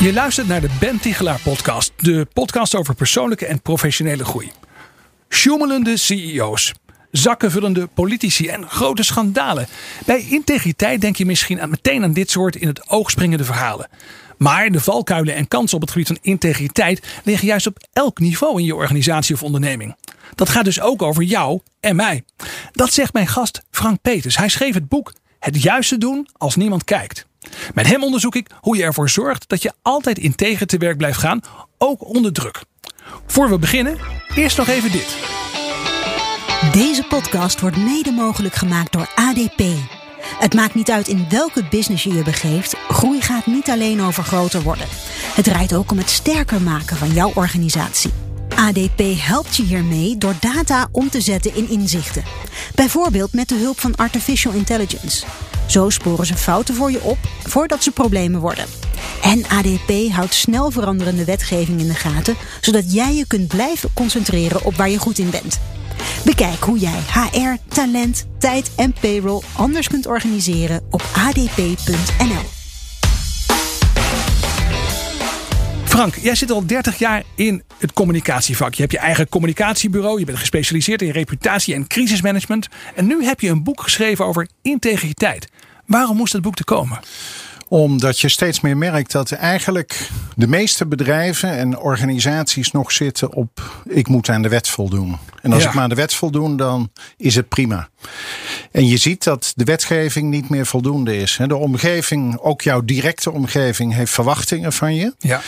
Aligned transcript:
Je 0.00 0.12
luistert 0.12 0.48
naar 0.48 0.60
de 0.60 0.70
Ben 0.80 1.00
Tichelaar 1.00 1.40
podcast. 1.40 1.92
De 1.96 2.26
podcast 2.32 2.74
over 2.74 2.94
persoonlijke 2.94 3.46
en 3.46 3.62
professionele 3.62 4.24
groei. 4.24 4.50
Sjoemelende 5.28 5.96
CEO's. 5.96 6.74
Zakkenvullende 7.10 7.86
politici 7.86 8.48
en 8.48 8.68
grote 8.68 9.02
schandalen. 9.02 9.66
Bij 10.06 10.26
integriteit 10.28 11.00
denk 11.00 11.16
je 11.16 11.26
misschien 11.26 11.70
meteen 11.70 12.02
aan 12.02 12.12
dit 12.12 12.30
soort 12.30 12.56
in 12.56 12.66
het 12.66 12.88
oog 12.88 13.10
springende 13.10 13.44
verhalen. 13.44 13.88
Maar 14.38 14.70
de 14.70 14.80
valkuilen 14.80 15.34
en 15.34 15.48
kansen 15.48 15.76
op 15.76 15.82
het 15.82 15.90
gebied 15.90 16.06
van 16.06 16.18
integriteit 16.20 17.06
liggen 17.24 17.46
juist 17.46 17.66
op 17.66 17.88
elk 17.92 18.18
niveau 18.18 18.58
in 18.58 18.64
je 18.64 18.74
organisatie 18.74 19.34
of 19.34 19.42
onderneming. 19.42 19.96
Dat 20.34 20.48
gaat 20.48 20.64
dus 20.64 20.80
ook 20.80 21.02
over 21.02 21.22
jou 21.22 21.60
en 21.80 21.96
mij. 21.96 22.24
Dat 22.72 22.92
zegt 22.92 23.12
mijn 23.12 23.28
gast 23.28 23.62
Frank 23.70 24.00
Peters. 24.02 24.36
Hij 24.36 24.48
schreef 24.48 24.74
het 24.74 24.88
boek 24.88 25.12
Het 25.38 25.62
juiste 25.62 25.98
doen 25.98 26.28
als 26.36 26.56
niemand 26.56 26.84
kijkt. 26.84 27.28
Met 27.74 27.86
hem 27.86 28.02
onderzoek 28.04 28.34
ik 28.34 28.50
hoe 28.60 28.76
je 28.76 28.82
ervoor 28.82 29.08
zorgt 29.10 29.48
dat 29.48 29.62
je 29.62 29.72
altijd 29.82 30.18
integer 30.18 30.66
te 30.66 30.78
werk 30.78 30.96
blijft 30.96 31.18
gaan, 31.18 31.40
ook 31.78 32.08
onder 32.08 32.32
druk. 32.32 32.62
Voor 33.26 33.50
we 33.50 33.58
beginnen, 33.58 33.98
eerst 34.34 34.56
nog 34.56 34.68
even 34.68 34.92
dit. 34.92 35.16
Deze 36.72 37.04
podcast 37.08 37.60
wordt 37.60 37.76
mede 37.76 38.10
mogelijk 38.10 38.54
gemaakt 38.54 38.92
door 38.92 39.10
ADP. 39.14 39.62
Het 40.38 40.54
maakt 40.54 40.74
niet 40.74 40.90
uit 40.90 41.08
in 41.08 41.26
welke 41.28 41.64
business 41.70 42.02
je 42.04 42.14
je 42.14 42.22
begeeft, 42.22 42.76
groei 42.88 43.20
gaat 43.20 43.46
niet 43.46 43.70
alleen 43.70 44.02
over 44.02 44.24
groter 44.24 44.62
worden. 44.62 44.86
Het 45.34 45.44
draait 45.44 45.74
ook 45.74 45.90
om 45.90 45.98
het 45.98 46.10
sterker 46.10 46.62
maken 46.62 46.96
van 46.96 47.12
jouw 47.12 47.32
organisatie. 47.34 48.12
ADP 48.56 49.02
helpt 49.16 49.56
je 49.56 49.62
hiermee 49.62 50.18
door 50.18 50.34
data 50.40 50.88
om 50.92 51.10
te 51.10 51.20
zetten 51.20 51.54
in 51.54 51.68
inzichten. 51.68 52.24
Bijvoorbeeld 52.74 53.32
met 53.32 53.48
de 53.48 53.54
hulp 53.54 53.80
van 53.80 53.96
artificial 53.96 54.52
intelligence. 54.52 55.24
Zo 55.70 55.90
sporen 55.90 56.26
ze 56.26 56.36
fouten 56.36 56.74
voor 56.74 56.90
je 56.90 57.02
op 57.02 57.18
voordat 57.42 57.82
ze 57.82 57.90
problemen 57.90 58.40
worden. 58.40 58.64
En 59.22 59.44
ADP 59.48 60.12
houdt 60.12 60.34
snel 60.34 60.70
veranderende 60.70 61.24
wetgeving 61.24 61.80
in 61.80 61.86
de 61.86 61.94
gaten, 61.94 62.36
zodat 62.60 62.92
jij 62.92 63.14
je 63.14 63.26
kunt 63.26 63.48
blijven 63.48 63.90
concentreren 63.94 64.64
op 64.64 64.74
waar 64.74 64.90
je 64.90 64.98
goed 64.98 65.18
in 65.18 65.30
bent. 65.30 65.60
Bekijk 66.24 66.64
hoe 66.64 66.78
jij 66.78 67.00
HR, 67.12 67.74
talent, 67.74 68.26
tijd 68.38 68.70
en 68.76 68.94
payroll 69.00 69.42
anders 69.56 69.88
kunt 69.88 70.06
organiseren 70.06 70.82
op 70.90 71.02
adp.nl. 71.12 72.58
Frank, 75.90 76.14
jij 76.14 76.34
zit 76.34 76.50
al 76.50 76.66
30 76.66 76.98
jaar 76.98 77.22
in 77.34 77.62
het 77.78 77.92
communicatievak. 77.92 78.74
Je 78.74 78.80
hebt 78.80 78.92
je 78.92 78.98
eigen 78.98 79.28
communicatiebureau. 79.28 80.18
Je 80.18 80.24
bent 80.24 80.38
gespecialiseerd 80.38 81.02
in 81.02 81.10
reputatie 81.10 81.74
en 81.74 81.86
crisismanagement. 81.86 82.68
En 82.94 83.06
nu 83.06 83.24
heb 83.24 83.40
je 83.40 83.48
een 83.48 83.62
boek 83.62 83.82
geschreven 83.82 84.24
over 84.24 84.48
integriteit. 84.62 85.48
Waarom 85.90 86.16
moest 86.16 86.32
het 86.32 86.42
boek 86.42 86.54
te 86.54 86.64
komen? 86.64 87.00
Omdat 87.68 88.20
je 88.20 88.28
steeds 88.28 88.60
meer 88.60 88.76
merkt 88.76 89.12
dat 89.12 89.30
eigenlijk 89.32 90.08
de 90.36 90.46
meeste 90.46 90.86
bedrijven 90.86 91.50
en 91.56 91.78
organisaties 91.78 92.70
nog 92.70 92.92
zitten 92.92 93.32
op 93.32 93.82
ik 93.88 94.08
moet 94.08 94.28
aan 94.28 94.42
de 94.42 94.48
wet 94.48 94.68
voldoen. 94.68 95.18
En 95.42 95.52
als 95.52 95.62
Ja. 95.62 95.68
ik 95.68 95.74
maar 95.74 95.82
aan 95.82 95.88
de 95.88 95.94
wet 95.94 96.14
voldoen, 96.14 96.56
dan 96.56 96.90
is 97.16 97.34
het 97.34 97.48
prima. 97.48 97.88
En 98.72 98.86
je 98.86 98.96
ziet 98.96 99.24
dat 99.24 99.52
de 99.56 99.64
wetgeving 99.64 100.30
niet 100.30 100.48
meer 100.48 100.66
voldoende 100.66 101.16
is. 101.16 101.38
De 101.46 101.56
omgeving, 101.56 102.38
ook 102.38 102.62
jouw 102.62 102.80
directe 102.84 103.30
omgeving, 103.30 103.94
heeft 103.94 104.12
verwachtingen 104.12 104.72
van 104.72 104.94
je. 104.94 105.14
Ja. 105.18 105.40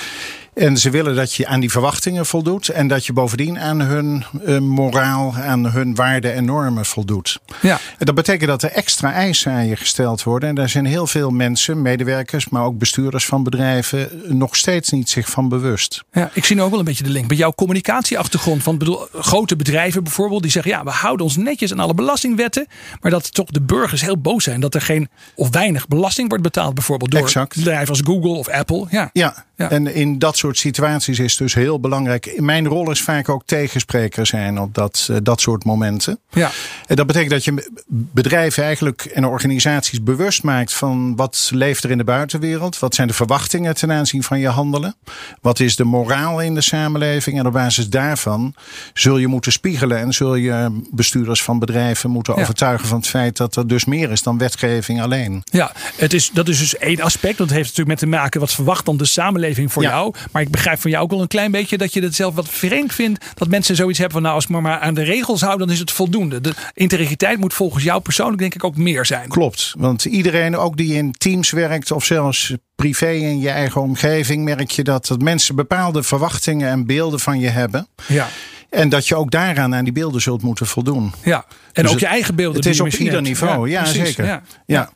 En 0.54 0.76
ze 0.76 0.90
willen 0.90 1.14
dat 1.14 1.34
je 1.34 1.46
aan 1.46 1.60
die 1.60 1.70
verwachtingen 1.70 2.26
voldoet. 2.26 2.68
En 2.68 2.88
dat 2.88 3.06
je 3.06 3.12
bovendien 3.12 3.58
aan 3.58 3.80
hun 3.80 4.24
eh, 4.44 4.58
moraal, 4.58 5.34
aan 5.34 5.70
hun 5.70 5.94
waarden 5.94 6.34
en 6.34 6.44
normen 6.44 6.84
voldoet. 6.84 7.40
Ja. 7.60 7.78
En 7.98 8.06
dat 8.06 8.14
betekent 8.14 8.48
dat 8.50 8.62
er 8.62 8.70
extra 8.70 9.12
eisen 9.12 9.52
aan 9.52 9.66
je 9.66 9.76
gesteld 9.76 10.22
worden. 10.22 10.48
En 10.48 10.54
daar 10.54 10.68
zijn 10.68 10.84
heel 10.84 11.06
veel 11.06 11.30
mensen, 11.30 11.82
medewerkers, 11.82 12.48
maar 12.48 12.64
ook 12.64 12.78
bestuurders 12.78 13.26
van 13.26 13.42
bedrijven, 13.42 14.22
nog 14.26 14.56
steeds 14.56 14.90
niet 14.90 15.10
zich 15.10 15.30
van 15.30 15.48
bewust. 15.48 16.04
Ja, 16.12 16.30
ik 16.34 16.44
zie 16.44 16.56
nu 16.56 16.62
ook 16.62 16.70
wel 16.70 16.78
een 16.78 16.84
beetje 16.84 17.04
de 17.04 17.10
link 17.10 17.28
bij 17.28 17.36
jouw 17.36 17.52
communicatieachtergrond. 17.52 18.62
Van 18.62 18.78
bedoel, 18.78 19.06
grote 19.12 19.56
bedrijven 19.56 20.02
bijvoorbeeld, 20.02 20.42
die 20.42 20.50
zeggen: 20.50 20.72
ja, 20.72 20.84
we 20.84 20.90
houden 20.90 21.26
ons 21.26 21.36
netjes 21.36 21.72
aan 21.72 21.80
alle 21.80 21.94
belastingwetten. 21.94 22.66
Maar 23.00 23.10
dat 23.10 23.34
toch 23.34 23.46
de 23.46 23.62
burgers 23.62 24.00
heel 24.00 24.18
boos 24.18 24.44
zijn 24.44 24.60
dat 24.60 24.74
er 24.74 24.80
geen 24.80 25.08
of 25.34 25.50
weinig 25.50 25.88
belasting 25.88 26.28
wordt 26.28 26.42
betaald, 26.44 26.74
bijvoorbeeld 26.74 27.10
door 27.10 27.20
Exact. 27.20 27.56
bedrijven 27.56 27.88
als 27.88 28.00
Google 28.04 28.30
of 28.30 28.48
Apple. 28.48 28.86
Ja. 28.90 29.10
Ja, 29.12 29.44
Ja. 29.62 29.70
en 29.70 29.94
in 29.94 30.18
dat 30.18 30.36
soort 30.36 30.58
situaties 30.58 31.18
is 31.18 31.30
het 31.30 31.38
dus 31.38 31.54
heel 31.54 31.80
belangrijk. 31.80 32.40
Mijn 32.40 32.66
rol 32.66 32.90
is 32.90 33.02
vaak 33.02 33.28
ook 33.28 33.42
tegenspreker 33.46 34.26
zijn 34.26 34.58
op 34.60 34.74
dat, 34.74 35.08
eh, 35.10 35.16
dat 35.22 35.40
soort 35.40 35.64
momenten. 35.64 36.18
Ja. 36.30 36.50
En 36.86 36.96
dat 36.96 37.06
betekent 37.06 37.30
dat 37.30 37.44
je 37.44 37.70
bedrijven 37.88 38.64
eigenlijk 38.64 39.04
en 39.04 39.24
organisaties 39.24 40.02
bewust 40.02 40.42
maakt 40.42 40.72
van 40.74 41.16
wat 41.16 41.50
leeft 41.54 41.84
er 41.84 41.90
in 41.90 41.98
de 41.98 42.04
buitenwereld. 42.04 42.78
Wat 42.78 42.94
zijn 42.94 43.08
de 43.08 43.14
verwachtingen 43.14 43.74
ten 43.74 43.92
aanzien 43.92 44.22
van 44.22 44.38
je 44.38 44.48
handelen? 44.48 44.94
Wat 45.40 45.60
is 45.60 45.76
de 45.76 45.84
moraal 45.84 46.40
in 46.40 46.54
de 46.54 46.60
samenleving? 46.60 47.38
En 47.38 47.46
op 47.46 47.52
basis 47.52 47.88
daarvan 47.88 48.54
zul 48.94 49.16
je 49.18 49.26
moeten 49.26 49.52
spiegelen 49.52 49.98
en 49.98 50.12
zul 50.12 50.34
je 50.34 50.82
bestuurders 50.90 51.42
van 51.42 51.58
bedrijven 51.58 52.10
moeten 52.10 52.34
Ja. 52.34 52.40
overtuigen 52.40 52.88
van 52.88 52.98
het 52.98 53.06
feit 53.08 53.36
dat 53.36 53.56
er 53.56 53.66
dus 53.66 53.84
meer 53.84 54.10
is 54.10 54.22
dan 54.22 54.38
wetgeving 54.38 55.02
alleen. 55.02 55.42
Ja, 55.50 55.72
het 55.96 56.12
is, 56.12 56.30
dat 56.30 56.48
is 56.48 56.58
dus 56.58 56.76
één 56.76 57.00
aspect. 57.00 57.38
Dat 57.38 57.48
heeft 57.50 57.62
natuurlijk 57.62 57.88
met 57.88 57.98
te 57.98 58.06
maken 58.16 58.40
wat 58.40 58.52
verwacht 58.52 58.84
dan 58.84 58.96
de 58.96 59.04
samenleving 59.04 59.51
voor 59.54 59.82
Ja. 59.82 59.88
jou. 59.90 60.14
Maar 60.32 60.42
ik 60.42 60.50
begrijp 60.50 60.80
van 60.80 60.90
jou 60.90 61.04
ook 61.04 61.10
wel 61.10 61.20
een 61.20 61.28
klein 61.28 61.50
beetje 61.50 61.78
dat 61.78 61.92
je 61.92 62.02
het 62.02 62.14
zelf 62.14 62.34
wat 62.34 62.48
vreemd 62.48 62.94
vindt. 62.94 63.24
Dat 63.34 63.48
mensen 63.48 63.76
zoiets 63.76 63.98
hebben 63.98 64.14
van 64.16 64.22
nou 64.22 64.34
als 64.34 64.44
ik 64.44 64.50
me 64.50 64.60
maar 64.60 64.78
aan 64.78 64.94
de 64.94 65.02
regels 65.02 65.40
hou 65.40 65.58
dan 65.58 65.70
is 65.70 65.78
het 65.78 65.90
voldoende. 65.90 66.40
De 66.40 66.52
integriteit 66.74 67.38
moet 67.38 67.54
volgens 67.54 67.84
jou 67.84 68.00
persoonlijk 68.00 68.38
denk 68.38 68.54
ik 68.54 68.64
ook 68.64 68.76
meer 68.76 69.06
zijn. 69.06 69.28
Klopt, 69.28 69.74
want 69.78 70.04
iedereen, 70.04 70.56
ook 70.56 70.76
die 70.76 70.94
in 70.94 71.12
teams 71.12 71.50
werkt 71.50 71.90
of 71.90 72.04
zelfs 72.04 72.54
privé 72.74 73.10
in 73.10 73.40
je 73.40 73.48
eigen 73.50 73.80
omgeving, 73.80 74.44
merk 74.44 74.70
je 74.70 74.82
dat, 74.84 75.06
dat 75.06 75.20
mensen 75.22 75.54
bepaalde 75.56 76.02
verwachtingen 76.02 76.68
en 76.68 76.86
beelden 76.86 77.20
van 77.20 77.40
je 77.40 77.48
hebben. 77.48 77.88
Ja, 78.08 78.28
En 78.72 78.88
dat 78.88 79.08
je 79.08 79.14
ook 79.16 79.30
daaraan 79.30 79.74
aan 79.74 79.84
die 79.84 79.92
beelden 79.92 80.20
zult 80.20 80.42
moeten 80.42 80.66
voldoen. 80.66 81.12
ja. 81.24 81.44
En 81.72 81.82
Dus 81.82 81.92
ook 81.92 81.98
je 81.98 82.06
eigen 82.06 82.34
beelden. 82.34 82.56
Het 82.56 82.66
is 82.70 82.80
op 82.80 82.86
ieder 82.86 83.12
hebt. 83.12 83.26
niveau, 83.26 83.68
ja, 83.70 83.84
zeker. 83.84 84.24
Ja. 84.24 84.42
Ja. 84.66 84.90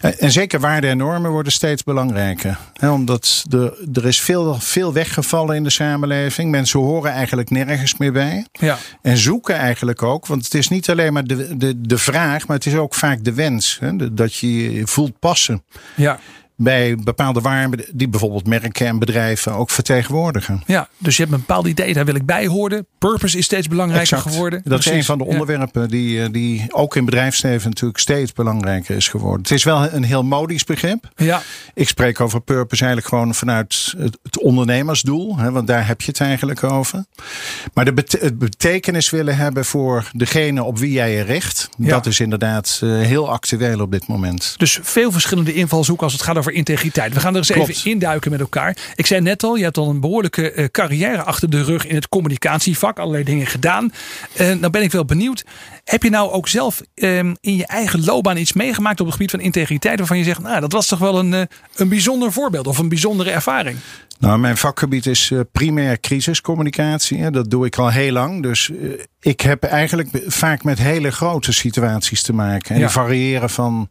En- 0.00 0.32
zeker 0.32 0.60
waarden 0.60 0.90
en 0.90 0.96
normen 0.96 1.30
worden 1.30 1.52
steeds 1.52 1.82
belangrijker. 1.82 2.58
Omdat 2.80 3.44
de, 3.48 3.88
er 3.92 4.06
is 4.06 4.20
veel, 4.20 4.54
veel 4.60 4.92
weggevallen 4.92 5.56
in 5.56 5.62
de 5.64 5.70
samenleving. 5.70 6.50
Mensen 6.50 6.80
horen 6.80 7.12
eigenlijk 7.12 7.50
nergens 7.50 7.96
meer 7.96 8.12
bij. 8.12 8.46
Ja. 8.52 8.78
En 9.02 9.16
zoeken 9.16 9.54
eigenlijk 9.56 10.02
ook. 10.02 10.26
Want 10.26 10.44
het 10.44 10.54
is 10.54 10.68
niet 10.68 10.90
alleen 10.90 11.12
maar 11.12 11.24
de, 11.24 11.56
de, 11.56 11.80
de 11.80 11.98
vraag, 11.98 12.46
maar 12.46 12.56
het 12.56 12.66
is 12.66 12.74
ook 12.74 12.94
vaak 12.94 13.24
de 13.24 13.34
wens. 13.34 13.78
Dat 14.12 14.34
je 14.34 14.72
je 14.72 14.86
voelt 14.86 15.18
passen 15.18 15.64
Ja. 15.94 16.18
Bij 16.56 16.96
bepaalde 16.96 17.40
waarden 17.40 17.84
die 17.92 18.08
bijvoorbeeld 18.08 18.46
merken 18.46 18.86
en 18.86 18.98
bedrijven 18.98 19.52
ook 19.54 19.70
vertegenwoordigen. 19.70 20.62
ja, 20.66 20.88
dus 20.98 21.16
je 21.16 21.22
hebt 21.22 21.34
een 21.34 21.40
bepaald 21.40 21.66
idee, 21.66 21.94
daar 21.94 22.04
wil 22.04 22.14
ik 22.14 22.26
bij 22.26 22.46
horen. 22.46 22.86
Purpose 22.98 23.38
is 23.38 23.44
steeds 23.44 23.68
belangrijker 23.68 24.16
Exact. 24.16 24.34
geworden. 24.34 24.60
Dat 24.64 24.78
is 24.78 24.86
een 24.86 25.04
van 25.04 25.18
de 25.18 25.24
Ja. 25.24 25.30
onderwerpen 25.30 25.88
die, 25.88 26.22
eh, 26.22 26.28
die 26.32 26.64
ook 26.68 26.96
in 26.96 27.04
bedrijfsleven 27.04 27.68
natuurlijk 27.68 27.98
steeds 28.00 28.32
belangrijker 28.32 28.96
is 28.96 29.08
geworden. 29.08 29.40
Het 29.42 29.50
is 29.50 29.64
wel 29.64 29.92
een 29.92 30.02
heel 30.04 30.24
modisch 30.24 30.64
begrip. 30.64 31.10
Ja, 31.16 31.42
Ik 31.74 31.88
spreek 31.88 32.20
over 32.20 32.40
purpose 32.40 32.84
eigenlijk 32.84 33.14
gewoon 33.14 33.34
vanuit 33.34 33.94
het, 33.98 34.18
ondernemersdoel, 34.40 35.38
hè, 35.38 35.50
want 35.50 35.66
daar 35.66 35.86
heb 35.86 36.00
je 36.00 36.06
het 36.10 36.20
eigenlijk 36.20 36.62
over. 36.62 37.04
Maar 37.74 37.84
de 37.84 37.92
het 38.20 38.38
betekenis 38.38 39.10
willen 39.10 39.36
hebben 39.36 39.64
voor 39.64 40.10
degene 40.12 40.62
op 40.62 40.78
wie 40.78 40.92
jij 40.92 41.12
je 41.16 41.22
richt, 41.22 41.68
Ja. 41.78 41.88
dat 41.88 42.06
is 42.06 42.20
inderdaad 42.20 42.80
eh, 42.82 42.88
heel 42.90 43.30
actueel 43.30 43.80
op 43.80 43.90
dit 43.92 44.06
moment. 44.06 44.54
Dus 44.56 44.78
veel 44.82 45.12
verschillende 45.12 45.54
invalshoeken 45.54 46.04
als 46.04 46.12
het 46.12 46.22
gaat 46.22 46.36
over 46.36 46.43
integriteit. 46.52 47.14
We 47.14 47.20
gaan 47.20 47.32
er 47.32 47.38
eens 47.38 47.50
Klopt. 47.50 47.68
even 47.68 47.90
induiken 47.90 48.30
met 48.30 48.40
elkaar. 48.40 48.76
Ik 48.94 49.06
zei 49.06 49.20
net 49.20 49.42
al, 49.42 49.54
je 49.56 49.62
hebt 49.64 49.76
al 49.76 49.90
een 49.90 50.00
behoorlijke 50.00 50.50
eh, 50.52 50.64
carrière 50.64 51.22
achter 51.22 51.50
de 51.50 51.62
rug 51.62 51.86
in 51.86 51.94
het 51.94 52.08
communicatievak. 52.08 52.98
Allerlei 52.98 53.24
dingen 53.24 53.46
gedaan. 53.46 53.92
Eh 54.36 54.46
nou 54.46 54.70
ben 54.70 54.82
ik 54.82 54.92
wel 54.92 55.04
benieuwd. 55.04 55.44
Heb 55.84 56.02
je 56.02 56.10
nou 56.10 56.30
ook 56.30 56.48
zelf 56.48 56.80
ehm, 56.94 57.34
in 57.40 57.56
je 57.56 57.66
eigen 57.66 58.04
loopbaan 58.04 58.36
iets 58.36 58.52
meegemaakt 58.52 59.00
op 59.00 59.06
het 59.06 59.14
gebied 59.14 59.30
van 59.30 59.40
integriteit. 59.40 59.98
Waarvan 59.98 60.18
je 60.18 60.24
zegt, 60.24 60.40
nou 60.40 60.60
dat 60.60 60.72
was 60.72 60.86
toch 60.86 60.98
wel 60.98 61.18
een, 61.18 61.34
eh, 61.34 61.42
een 61.76 61.88
bijzonder 61.88 62.32
voorbeeld 62.32 62.66
of 62.66 62.78
een 62.78 62.88
bijzondere 62.88 63.30
ervaring. 63.30 63.76
Nou, 64.18 64.38
mijn 64.38 64.56
vakgebied 64.56 65.06
is 65.06 65.32
primair 65.52 66.00
crisiscommunicatie. 66.00 67.30
Dat 67.30 67.50
doe 67.50 67.66
ik 67.66 67.76
al 67.76 67.90
heel 67.90 68.12
lang. 68.12 68.42
Dus 68.42 68.70
ik 69.20 69.40
heb 69.40 69.62
eigenlijk 69.62 70.08
vaak 70.26 70.64
met 70.64 70.78
hele 70.78 71.10
grote 71.10 71.52
situaties 71.52 72.22
te 72.22 72.32
maken. 72.32 72.68
En 72.74 72.80
Ja. 72.80 72.86
die 72.86 72.94
variëren 72.94 73.50
van 73.50 73.88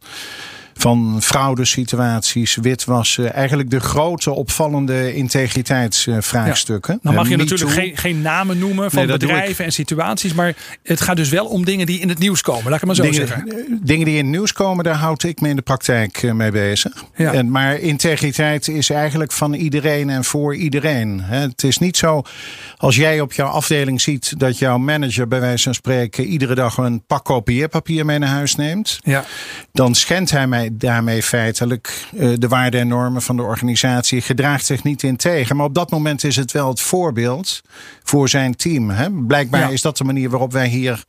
van 0.74 1.18
fraudesituaties, 1.22 2.54
witwassen. 2.54 3.32
Eigenlijk 3.32 3.70
de 3.70 3.80
grote 3.80 4.30
opvallende 4.30 5.14
integriteitsvraagstukken. 5.14 6.98
Nou 7.02 7.16
mag 7.16 7.28
je 7.28 7.32
Uh, 7.34 7.38
natuurlijk 7.38 7.70
geen, 7.70 7.96
geen 7.96 8.22
namen 8.22 8.58
noemen 8.58 8.90
van 8.90 9.06
Nee, 9.06 9.18
bedrijven 9.18 9.64
en 9.64 9.72
situaties. 9.72 10.34
Maar 10.34 10.54
het 10.82 11.00
gaat 11.00 11.16
dus 11.16 11.28
wel 11.28 11.46
om 11.46 11.64
dingen 11.64 11.86
die 11.86 12.00
in 12.00 12.08
het 12.08 12.18
nieuws 12.18 12.42
komen. 12.42 12.64
Laat 12.64 12.82
ik 12.82 12.88
het 12.88 12.98
maar 12.98 13.06
zo 13.06 13.12
zeggen. 13.12 13.44
Dingen, 13.44 13.66
eh, 13.66 13.78
dingen 13.82 14.04
die 14.04 14.16
in 14.16 14.24
het 14.24 14.34
nieuws 14.34 14.52
komen, 14.52 14.84
daar 14.84 14.94
houd 14.94 15.22
ik 15.22 15.40
me 15.40 15.48
in 15.48 15.56
de 15.56 15.62
praktijk 15.62 16.22
eh, 16.22 16.32
mee 16.32 16.50
bezig. 16.50 17.04
Ja. 17.16 17.32
En, 17.32 17.50
maar 17.50 17.78
integriteit 17.78 18.68
is 18.68 18.90
eigenlijk 18.90 19.32
van 19.32 19.54
iedereen 19.54 20.10
en 20.10 20.24
voor 20.24 20.56
iedereen. 20.56 21.20
Het 21.20 21.62
is 21.62 21.78
niet 21.78 21.96
zo 21.96 22.22
als 22.76 22.96
jij 22.96 23.20
op 23.20 23.32
jouw 23.32 23.48
afdeling 23.48 24.00
ziet 24.00 24.34
dat 24.38 24.58
jouw 24.58 24.78
manager 24.78 25.28
bij 25.28 25.40
wijze 25.40 25.62
van 25.62 25.74
spreken 25.74 26.24
iedere 26.24 26.54
dag 26.54 26.76
een 26.76 27.06
pak 27.06 27.24
kopieerpapier 27.24 28.04
mee 28.04 28.18
naar 28.18 28.28
huis 28.28 28.54
neemt. 28.54 28.98
Ja. 29.02 29.24
Dan 29.72 29.94
schendt 29.94 30.30
hij 30.30 30.46
mij 30.46 30.63
daarmee 30.72 31.22
feitelijk 31.22 32.06
eh, 32.18 32.28
de 32.36 32.48
waarden 32.48 32.80
en 32.80 32.88
normen 32.88 33.22
van 33.22 33.36
de 33.36 33.42
organisatie. 33.42 34.20
Gedraagt 34.20 34.66
zich 34.66 34.82
niet 34.82 35.02
integer. 35.02 35.56
Maar 35.56 35.66
op 35.66 35.74
dat 35.74 35.90
moment 35.90 36.24
is 36.24 36.36
het 36.36 36.52
wel 36.52 36.68
het 36.68 36.80
voorbeeld 36.80 37.62
voor 38.02 38.28
zijn 38.28 38.56
team. 38.56 38.90
Hè? 38.90 39.10
Blijkbaar 39.10 39.60
Ja. 39.60 39.68
is 39.68 39.82
dat 39.82 39.96
de 39.96 40.04
manier 40.04 40.30
waarop 40.30 40.52
wij 40.52 40.68
hier 40.68 41.04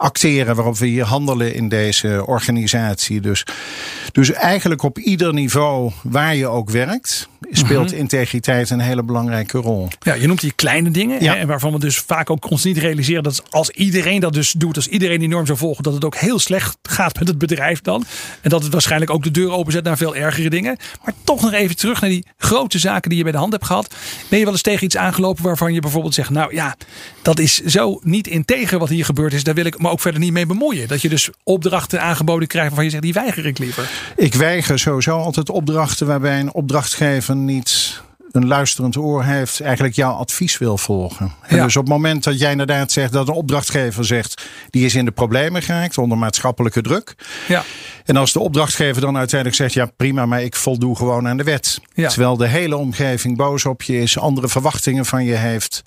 acteren, 0.00 0.54
waarop 0.54 0.78
we 0.78 0.86
hier 0.86 1.04
handelen 1.04 1.54
in 1.54 1.68
deze 1.68 2.22
organisatie. 2.26 3.20
Dus, 3.20 3.44
dus 4.12 4.32
eigenlijk 4.32 4.82
op 4.82 4.98
ieder 4.98 5.34
niveau 5.34 5.92
waar 6.02 6.36
je 6.36 6.46
ook 6.46 6.70
werkt, 6.70 7.28
speelt 7.50 7.90
Mhm. 7.90 7.98
integriteit 7.98 8.70
een 8.70 8.80
hele 8.80 9.02
belangrijke 9.02 9.58
rol. 9.58 9.88
Ja, 10.00 10.14
je 10.14 10.26
noemt 10.26 10.40
die 10.40 10.52
kleine 10.52 10.90
dingen. 10.90 11.22
Ja. 11.22 11.36
Hè, 11.36 11.46
waarvan 11.46 11.72
we 11.72 11.78
dus 11.78 11.98
vaak 11.98 12.30
ook 12.30 12.50
ons 12.50 12.64
niet 12.64 12.78
realiseren 12.78 13.22
dat 13.22 13.42
als 13.50 13.70
iedereen 13.70 14.20
dat 14.20 14.32
dus 14.32 14.52
doet, 14.52 14.76
als 14.76 14.86
iedereen 14.88 15.18
die 15.18 15.28
norm 15.28 15.46
zou 15.46 15.58
volgen, 15.58 15.82
dat 15.82 15.94
het 15.94 16.04
ook 16.04 16.16
heel 16.16 16.38
slecht 16.38 16.76
gaat 16.82 17.18
met 17.18 17.28
het 17.28 17.38
bedrijf 17.38 17.80
dan. 17.80 18.04
En 18.40 18.50
dat 18.50 18.62
het 18.62 18.72
waarschijnlijk 18.72 19.10
ook 19.10 19.22
de 19.22 19.30
deur 19.30 19.50
openzet 19.50 19.84
naar 19.84 19.96
veel 19.96 20.16
ergere 20.16 20.50
dingen. 20.50 20.76
Maar 21.04 21.14
toch 21.24 21.42
nog 21.42 21.52
even 21.52 21.76
terug 21.76 22.00
naar 22.00 22.10
die 22.10 22.26
grote 22.38 22.78
zaken 22.78 23.08
die 23.08 23.18
je 23.18 23.24
bij 23.24 23.32
de 23.32 23.38
hand 23.38 23.52
hebt 23.52 23.66
gehad. 23.66 23.94
Ben 24.28 24.38
je 24.38 24.44
wel 24.44 24.52
eens 24.52 24.62
tegen 24.62 24.84
iets 24.84 24.96
aangelopen 24.96 25.42
waarvan 25.44 25.72
je 25.72 25.80
bijvoorbeeld 25.80 26.14
zegt, 26.14 26.30
nou 26.30 26.54
ja, 26.54 26.76
dat 27.22 27.38
is 27.38 27.60
zo 27.60 28.00
niet 28.02 28.26
integer 28.26 28.78
wat 28.78 28.88
hier 28.88 29.04
gebeurd 29.04 29.32
is. 29.32 29.44
Daar 29.44 29.54
wil 29.54 29.64
ik 29.64 29.78
me 29.78 29.88
ook 29.90 30.00
verder 30.00 30.20
niet 30.20 30.32
mee 30.32 30.46
bemoeien. 30.46 30.88
Dat 30.88 31.02
je 31.02 31.08
dus 31.08 31.30
opdrachten 31.44 32.00
aangeboden 32.00 32.48
krijgt 32.48 32.68
waarvan 32.68 32.84
je 32.84 32.90
zegt, 32.90 33.02
die 33.02 33.12
weiger 33.12 33.46
ik 33.46 33.58
liever. 33.58 33.90
Ik 34.16 34.34
weiger 34.34 34.78
sowieso 34.78 35.16
altijd 35.16 35.50
opdrachten 35.50 36.06
waarbij 36.06 36.40
een 36.40 36.54
opdrachtgever 36.54 37.36
niet 37.36 38.00
een 38.32 38.46
luisterend 38.46 38.96
oor 38.96 39.24
heeft, 39.24 39.60
eigenlijk 39.60 39.94
jouw 39.94 40.12
advies 40.12 40.58
wil 40.58 40.78
volgen. 40.78 41.32
En 41.42 41.56
Ja. 41.56 41.64
Dus 41.64 41.76
op 41.76 41.82
het 41.82 41.92
moment 41.92 42.24
dat 42.24 42.38
jij 42.38 42.50
inderdaad 42.50 42.92
zegt 42.92 43.12
dat 43.12 43.28
een 43.28 43.34
opdrachtgever 43.34 44.04
zegt, 44.04 44.46
die 44.70 44.84
is 44.84 44.94
in 44.94 45.04
de 45.04 45.10
problemen 45.10 45.62
geraakt 45.62 45.98
onder 45.98 46.18
maatschappelijke 46.18 46.82
druk. 46.82 47.14
Ja. 47.48 47.64
En 48.04 48.16
als 48.16 48.32
de 48.32 48.40
opdrachtgever 48.40 49.00
dan 49.00 49.16
uiteindelijk 49.16 49.60
zegt, 49.60 49.72
ja 49.72 49.90
prima, 49.96 50.26
maar 50.26 50.42
ik 50.42 50.56
voldoe 50.56 50.96
gewoon 50.96 51.28
aan 51.28 51.36
de 51.36 51.44
wet. 51.44 51.80
Ja. 51.94 52.08
Terwijl 52.08 52.36
de 52.36 52.46
hele 52.46 52.76
omgeving 52.76 53.36
boos 53.36 53.64
op 53.64 53.82
je 53.82 54.00
is, 54.00 54.18
andere 54.18 54.48
verwachtingen 54.48 55.06
van 55.06 55.24
je 55.24 55.34
heeft. 55.34 55.82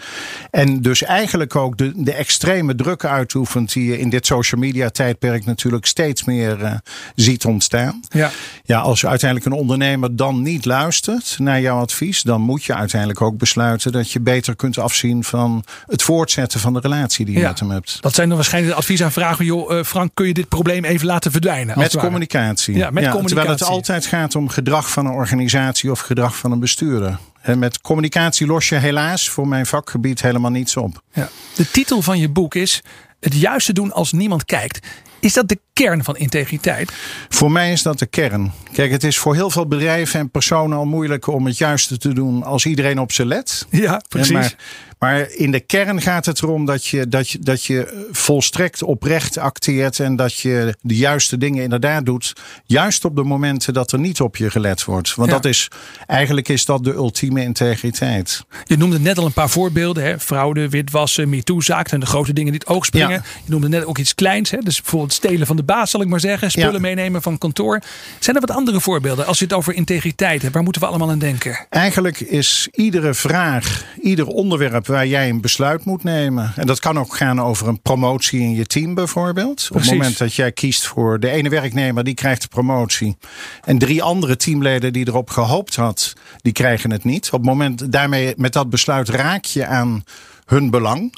En 0.51 0.81
dus 0.81 1.04
eigenlijk 1.04 1.56
ook 1.56 1.78
de, 1.78 1.92
de 1.95 2.13
extreme 2.13 2.75
druk 2.75 3.06
uitoefent 3.06 3.74
die 3.74 3.86
je 3.86 4.00
in 4.00 4.10
dit 4.10 4.25
social 4.25 4.62
media 4.62 4.90
tijdperk 4.90 5.45
natuurlijk 5.45 5.86
steeds 5.86 6.24
meer 6.24 6.63
eh, 6.63 6.74
ziet 7.16 7.45
ontstaan. 7.45 8.01
Ja. 8.10 8.31
Ja, 8.63 8.80
als 8.80 9.06
uiteindelijk 9.06 9.51
een 9.51 9.60
ondernemer 9.60 10.16
dan 10.16 10.42
niet 10.42 10.66
luistert 10.66 11.36
naar 11.40 11.62
jouw 11.62 11.80
advies, 11.80 12.22
dan 12.22 12.32
moet 12.41 12.63
je 12.63 12.75
uiteindelijk 12.75 13.21
ook 13.21 13.38
besluiten 13.38 13.91
dat 13.91 14.12
je 14.12 14.19
beter 14.19 14.56
kunt 14.56 14.77
afzien 14.77 15.24
van 15.24 15.63
het 15.85 16.01
voortzetten 16.01 16.59
van 16.59 16.74
de 16.74 16.80
relatie 16.80 17.25
die 17.25 17.33
je 17.33 17.39
Ja. 17.41 17.47
met 17.47 17.59
hem 17.59 17.69
hebt. 17.69 17.97
Dat 18.01 18.13
zijn 18.15 18.27
dan 18.27 18.38
waarschijnlijk 18.38 18.74
de 18.74 18.80
adviesaanvragen. 18.80 19.45
Joh, 19.45 19.77
eh, 19.77 19.83
Frank, 19.85 20.12
kun 20.13 20.27
je 20.27 20.33
dit 20.33 20.47
probleem 20.47 20.83
even 20.83 21.07
laten 21.07 21.31
verdwijnen? 21.31 21.77
Met 21.80 21.97
communicatie. 21.97 22.75
Ja, 22.75 22.85
met 22.89 22.94
Terwijl 23.03 23.15
communicatie. 23.24 23.51
het 23.65 23.74
altijd 23.75 24.06
gaat 24.06 24.35
om 24.35 24.50
gedrag 24.50 24.89
van 24.91 25.06
een 25.06 25.12
organisatie 25.13 25.91
of 25.91 26.00
gedrag 26.00 26.38
van 26.38 26.51
een 26.51 26.59
bestuurder. 26.59 27.18
En 27.41 27.59
met 27.59 27.81
communicatie 27.81 28.47
los 28.47 28.69
je 28.69 28.75
helaas 28.75 29.30
voor 29.30 29.47
mijn 29.47 29.65
vakgebied 29.65 30.21
helemaal 30.21 30.51
niets 30.51 30.77
op. 30.77 31.01
Ja. 31.13 31.30
De 31.56 31.71
titel 31.71 32.01
van 32.01 32.19
je 32.19 32.30
boek 32.30 32.56
is 32.56 32.81
Het 33.19 33.35
juiste 33.35 33.74
doen 33.74 33.91
als 33.91 34.12
niemand 34.12 34.45
kijkt. 34.45 34.88
Is 35.23 35.33
dat 35.33 35.47
de 35.47 35.59
kern 35.73 36.03
van 36.03 36.17
integriteit? 36.17 36.93
Voor 37.29 37.51
mij 37.51 37.71
is 37.71 37.81
dat 37.81 37.99
de 37.99 38.05
kern. 38.05 38.51
Kijk, 38.73 38.91
het 38.91 39.03
is 39.03 39.17
voor 39.17 39.35
heel 39.35 39.49
veel 39.49 39.67
bedrijven 39.67 40.19
en 40.19 40.29
personen 40.29 40.77
al 40.77 40.85
moeilijk 40.85 41.27
om 41.27 41.45
het 41.45 41.57
juiste 41.57 41.97
te 41.97 42.13
doen 42.13 42.43
als 42.43 42.65
iedereen 42.65 42.99
op 42.99 43.11
ze 43.11 43.25
let. 43.25 43.65
Ja, 43.69 44.01
precies. 44.09 44.31
Maar, 44.31 44.55
maar 45.03 45.31
in 45.31 45.51
de 45.51 45.59
kern 45.59 46.01
gaat 46.01 46.25
het 46.25 46.41
erom 46.41 46.65
dat 46.65 46.85
je, 46.85 47.07
dat, 47.07 47.29
je, 47.29 47.39
dat 47.39 47.63
je 47.63 48.07
volstrekt 48.11 48.83
oprecht 48.83 49.38
acteert 49.38 50.00
en 50.00 50.15
dat 50.15 50.33
je 50.35 50.75
de 50.81 50.95
juiste 50.95 51.38
dingen 51.38 51.63
inderdaad 51.63 52.05
doet. 52.05 52.33
Juist 52.65 53.05
op 53.05 53.15
de 53.15 53.23
momenten 53.23 53.73
dat 53.73 53.91
er 53.91 54.00
niet 54.00 54.21
op 54.21 54.35
je 54.38 54.50
gelet 54.50 54.83
wordt. 54.85 55.15
Want 55.15 55.29
Ja. 55.29 55.35
dat 55.35 55.45
is, 55.45 55.67
eigenlijk 56.07 56.50
is 56.50 56.65
dat 56.65 56.83
de 56.83 56.94
ultieme 56.94 57.41
integriteit. 57.41 58.45
Je 58.65 58.77
noemde 58.77 59.00
net 59.00 59.17
al 59.17 59.25
een 59.25 59.33
paar 59.33 59.50
voorbeelden. 59.50 60.03
Hè? 60.03 60.19
Fraude, 60.19 60.69
witwassen, 60.69 61.29
MeToo-zaak 61.29 61.88
zijn 61.88 61.99
de 61.99 62.06
grote 62.06 62.33
dingen 62.33 62.51
die 62.51 62.61
het 62.65 62.69
oog 62.75 62.85
springen. 62.85 63.09
Ja. 63.09 63.23
Je 63.45 63.51
noemde 63.51 63.69
net 63.69 63.85
ook 63.85 63.97
iets 63.97 64.15
kleins. 64.15 64.51
Hè? 64.51 64.57
Dus 64.57 64.81
bijvoorbeeld 64.81 65.13
stelen 65.13 65.47
van 65.47 65.56
de 65.56 65.63
baas, 65.63 65.91
zal 65.91 66.01
ik 66.01 66.07
maar 66.07 66.19
zeggen. 66.19 66.51
Spullen 66.51 66.73
Ja. 66.73 66.79
meenemen 66.79 67.21
van 67.21 67.38
kantoor. 67.38 67.81
Zijn 68.19 68.35
er 68.35 68.41
wat 68.45 68.56
andere 68.56 68.79
voorbeelden 68.81 69.25
als 69.25 69.38
je 69.39 69.44
het 69.45 69.53
over 69.53 69.73
integriteit 69.73 70.41
hebt? 70.41 70.53
Waar 70.53 70.63
moeten 70.63 70.81
we 70.81 70.88
allemaal 70.88 71.09
aan 71.09 71.19
denken? 71.19 71.65
Eigenlijk 71.69 72.19
is 72.19 72.67
iedere 72.71 73.13
vraag, 73.13 73.85
ieder 74.01 74.27
onderwerp 74.27 74.85
waar 74.94 75.07
jij 75.07 75.30
een 75.30 75.42
besluit 75.42 75.86
moet 75.86 76.04
nemen. 76.04 76.54
En 76.56 76.68
dat 76.68 76.80
kan 76.80 77.00
ook 77.00 77.16
gaan 77.16 77.42
over 77.42 77.68
een 77.68 77.81
promotie 77.81 78.40
in 78.40 78.56
je 78.56 78.66
team 78.66 78.94
bijvoorbeeld. 78.94 79.68
Op 79.72 79.80
het 79.80 79.90
moment 79.90 80.18
dat 80.18 80.34
jij 80.34 80.51
kiest 80.51 80.88
voor 80.88 81.19
de 81.19 81.30
ene 81.30 81.50
werknemer, 81.50 82.04
die 82.04 82.13
krijgt 82.13 82.42
de 82.42 82.48
promotie. 82.48 83.18
En 83.63 83.78
drie 83.78 84.04
andere 84.04 84.36
teamleden 84.36 84.94
die 84.94 85.07
erop 85.07 85.30
gehoopt 85.30 85.75
had, 85.75 86.13
die 86.42 86.54
krijgen 86.54 86.92
het 86.92 87.04
niet. 87.04 87.25
Op 87.25 87.31
het 87.31 87.50
moment 87.50 87.92
daarmee, 87.92 88.34
met 88.38 88.54
dat 88.54 88.69
besluit 88.69 89.10
raak 89.10 89.45
je 89.45 89.66
aan 89.66 90.04
hun 90.45 90.69
belang. 90.69 91.13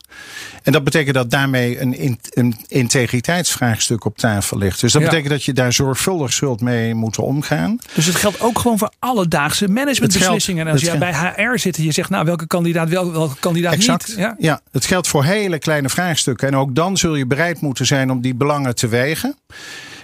En 0.63 0.71
dat 0.71 0.83
betekent 0.83 1.15
dat 1.15 1.31
daarmee 1.31 1.79
een, 1.81 1.97
in- 1.97 2.19
een 2.33 2.55
integriteitsvraagstuk 2.67 4.05
op 4.05 4.17
tafel 4.17 4.57
ligt. 4.57 4.81
Dus 4.81 4.91
dat 4.91 5.01
Ja. 5.01 5.07
betekent 5.07 5.31
dat 5.33 5.43
je 5.43 5.53
daar 5.53 5.73
zorgvuldig 5.73 6.33
zult 6.33 6.61
mee 6.61 6.93
moeten 6.93 7.23
omgaan. 7.23 7.77
Dus 7.93 8.05
het 8.05 8.15
geldt 8.15 8.41
ook 8.41 8.59
gewoon 8.59 8.77
voor 8.77 8.91
alledaagse 8.99 9.67
managementbeslissingen. 9.67 10.65
En 10.67 10.71
als 10.73 10.81
jij 10.81 10.97
bij 10.97 11.13
HR 11.13 11.57
zit 11.57 11.77
en 11.77 11.83
je 11.83 11.91
zegt, 11.91 12.09
nou 12.09 12.25
welke 12.25 12.47
kandidaat 12.47 12.89
wel, 12.89 13.11
welke 13.11 13.39
kandidaat 13.39 13.73
Exact. 13.73 14.07
niet. 14.07 14.17
Ja? 14.17 14.35
Ja, 14.39 14.61
het 14.71 14.85
geldt 14.85 15.07
voor 15.07 15.23
hele 15.23 15.59
kleine 15.59 15.89
vraagstukken. 15.89 16.47
En 16.47 16.55
ook 16.55 16.75
dan 16.75 16.97
zul 16.97 17.15
je 17.15 17.25
bereid 17.25 17.61
moeten 17.61 17.85
zijn 17.85 18.11
om 18.11 18.21
die 18.21 18.35
belangen 18.35 18.75
te 18.75 18.87
wegen. 18.87 19.35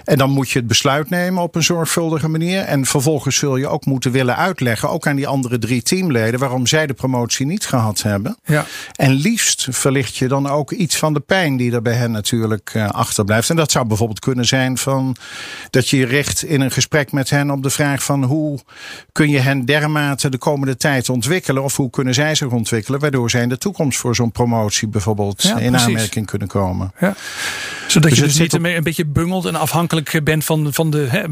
En 0.03 0.18
dan 0.18 0.30
moet 0.30 0.50
je 0.50 0.59
het 0.59 0.68
besluit 0.68 1.09
nemen 1.09 1.44
op 1.44 1.56
een 1.56 1.63
zorgvuldige 1.63 2.27
manier. 2.27 2.62
En 2.62 2.86
vervolgens 2.86 3.36
zul 3.36 3.56
je 3.57 3.68
ook 3.68 3.86
moeten 3.86 4.12
willen 4.12 4.36
uitleggen, 4.36 4.89
ook 4.89 5.07
aan 5.07 5.15
die 5.15 5.27
andere 5.27 5.57
drie 5.57 5.81
teamleden, 5.81 6.39
waarom 6.39 6.68
zij 6.68 6.88
de 6.88 6.94
promotie 6.94 7.45
niet 7.45 7.65
gehad 7.65 8.01
hebben. 8.01 8.38
Ja. 8.45 8.65
En 8.95 9.12
liefst 9.12 9.67
verlicht 9.70 10.15
je 10.15 10.27
dan 10.27 10.48
ook 10.50 10.72
iets 10.72 10.98
van 10.98 11.13
de 11.13 11.20
pijn 11.20 11.58
die 11.58 11.72
er 11.72 11.81
bij 11.81 11.93
hen 11.93 12.12
natuurlijk 12.12 12.72
eh, 12.74 12.89
achterblijft. 12.89 13.50
En 13.50 13.55
dat 13.55 13.72
zou 13.72 13.86
bijvoorbeeld 13.86 14.20
kunnen 14.20 14.46
zijn 14.46 14.77
van 14.77 15.15
dat 15.70 15.89
je 15.89 15.98
je 15.98 16.05
richt 16.05 16.43
in 16.43 16.62
een 16.62 16.72
gesprek 16.72 17.12
met 17.12 17.29
hen 17.29 17.51
op 17.51 17.63
de 17.63 17.70
vraag 17.70 18.03
van 18.03 18.24
hoe 18.24 18.60
kun 19.12 19.29
je 19.29 19.39
hen 19.39 19.65
dermate 19.65 20.29
de 20.29 20.38
komende 20.38 20.77
tijd 20.77 21.10
ontwikkelen 21.10 21.63
of 21.63 21.75
hoe 21.75 21.89
kunnen 21.89 22.13
zij 22.13 22.36
zich 22.36 22.48
ontwikkelen, 22.48 23.00
waardoor 23.00 23.29
zij 23.29 23.41
in 23.41 23.50
de 23.50 23.58
toekomst 23.58 24.00
voor 24.00 24.15
zo'n 24.15 24.31
promotie 24.31 24.88
bijvoorbeeld 24.88 25.41
Ja, 25.41 25.58
in 25.58 25.70
precies. 25.72 25.88
aanmerking 25.88 26.25
kunnen 26.25 26.48
komen. 26.48 26.91
Ja. 27.00 27.15
Zodat 27.91 28.10
Dus 28.10 28.19
je 28.19 28.25
dus 28.25 28.38
niet 28.39 28.53
op- 28.53 28.63
een 28.63 28.83
beetje 28.83 29.05
bungelt 29.05 29.45
en 29.45 29.55
afhankelijk 29.55 30.21
bent 30.24 30.45
van, 30.45 30.74
van, 30.74 30.89
de, 30.91 30.98
hè, 31.10 31.24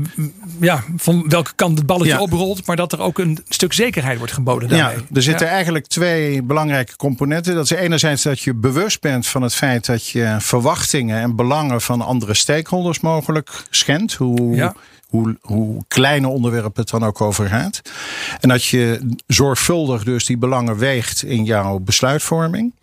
ja, 0.60 0.84
van 0.98 1.26
welke 1.30 1.52
kant 1.56 1.78
het 1.78 1.88
balletje 1.88 2.14
Ja. 2.14 2.20
oprolt. 2.22 2.66
Maar 2.66 2.76
dat 2.76 2.92
er 2.92 3.00
ook 3.02 3.20
een 3.20 3.40
stuk 3.50 3.74
zekerheid 3.74 4.18
wordt 4.18 4.34
geboden 4.34 4.70
Ja, 4.70 4.76
daarmee. 4.78 5.06
er 5.14 5.22
zitten 5.22 5.46
Ja. 5.48 5.52
eigenlijk 5.54 5.88
twee 5.88 6.44
belangrijke 6.44 6.96
componenten. 6.96 7.56
Dat 7.56 7.64
is 7.64 7.78
enerzijds 7.78 8.24
dat 8.24 8.40
je 8.40 8.54
bewust 8.54 9.02
bent 9.02 9.28
van 9.28 9.42
het 9.42 9.56
feit 9.56 9.86
dat 9.86 10.08
je 10.08 10.36
verwachtingen 10.40 11.22
en 11.22 11.36
belangen 11.36 11.82
van 11.82 12.02
andere 12.02 12.34
stakeholders 12.34 13.00
mogelijk 13.00 13.50
schendt. 13.70 14.14
Hoe, 14.14 14.56
Ja. 14.56 14.76
Hoe, 15.10 15.38
hoe 15.42 15.84
kleine 15.88 16.28
onderwerp 16.28 16.76
het 16.76 16.90
dan 16.90 17.04
ook 17.04 17.22
over 17.22 17.48
gaat. 17.48 17.82
En 18.40 18.50
dat 18.50 18.66
je 18.66 19.16
zorgvuldig 19.28 20.04
dus 20.04 20.26
die 20.26 20.38
belangen 20.38 20.78
weegt 20.78 21.24
in 21.24 21.44
jouw 21.44 21.80
besluitvorming. 21.80 22.74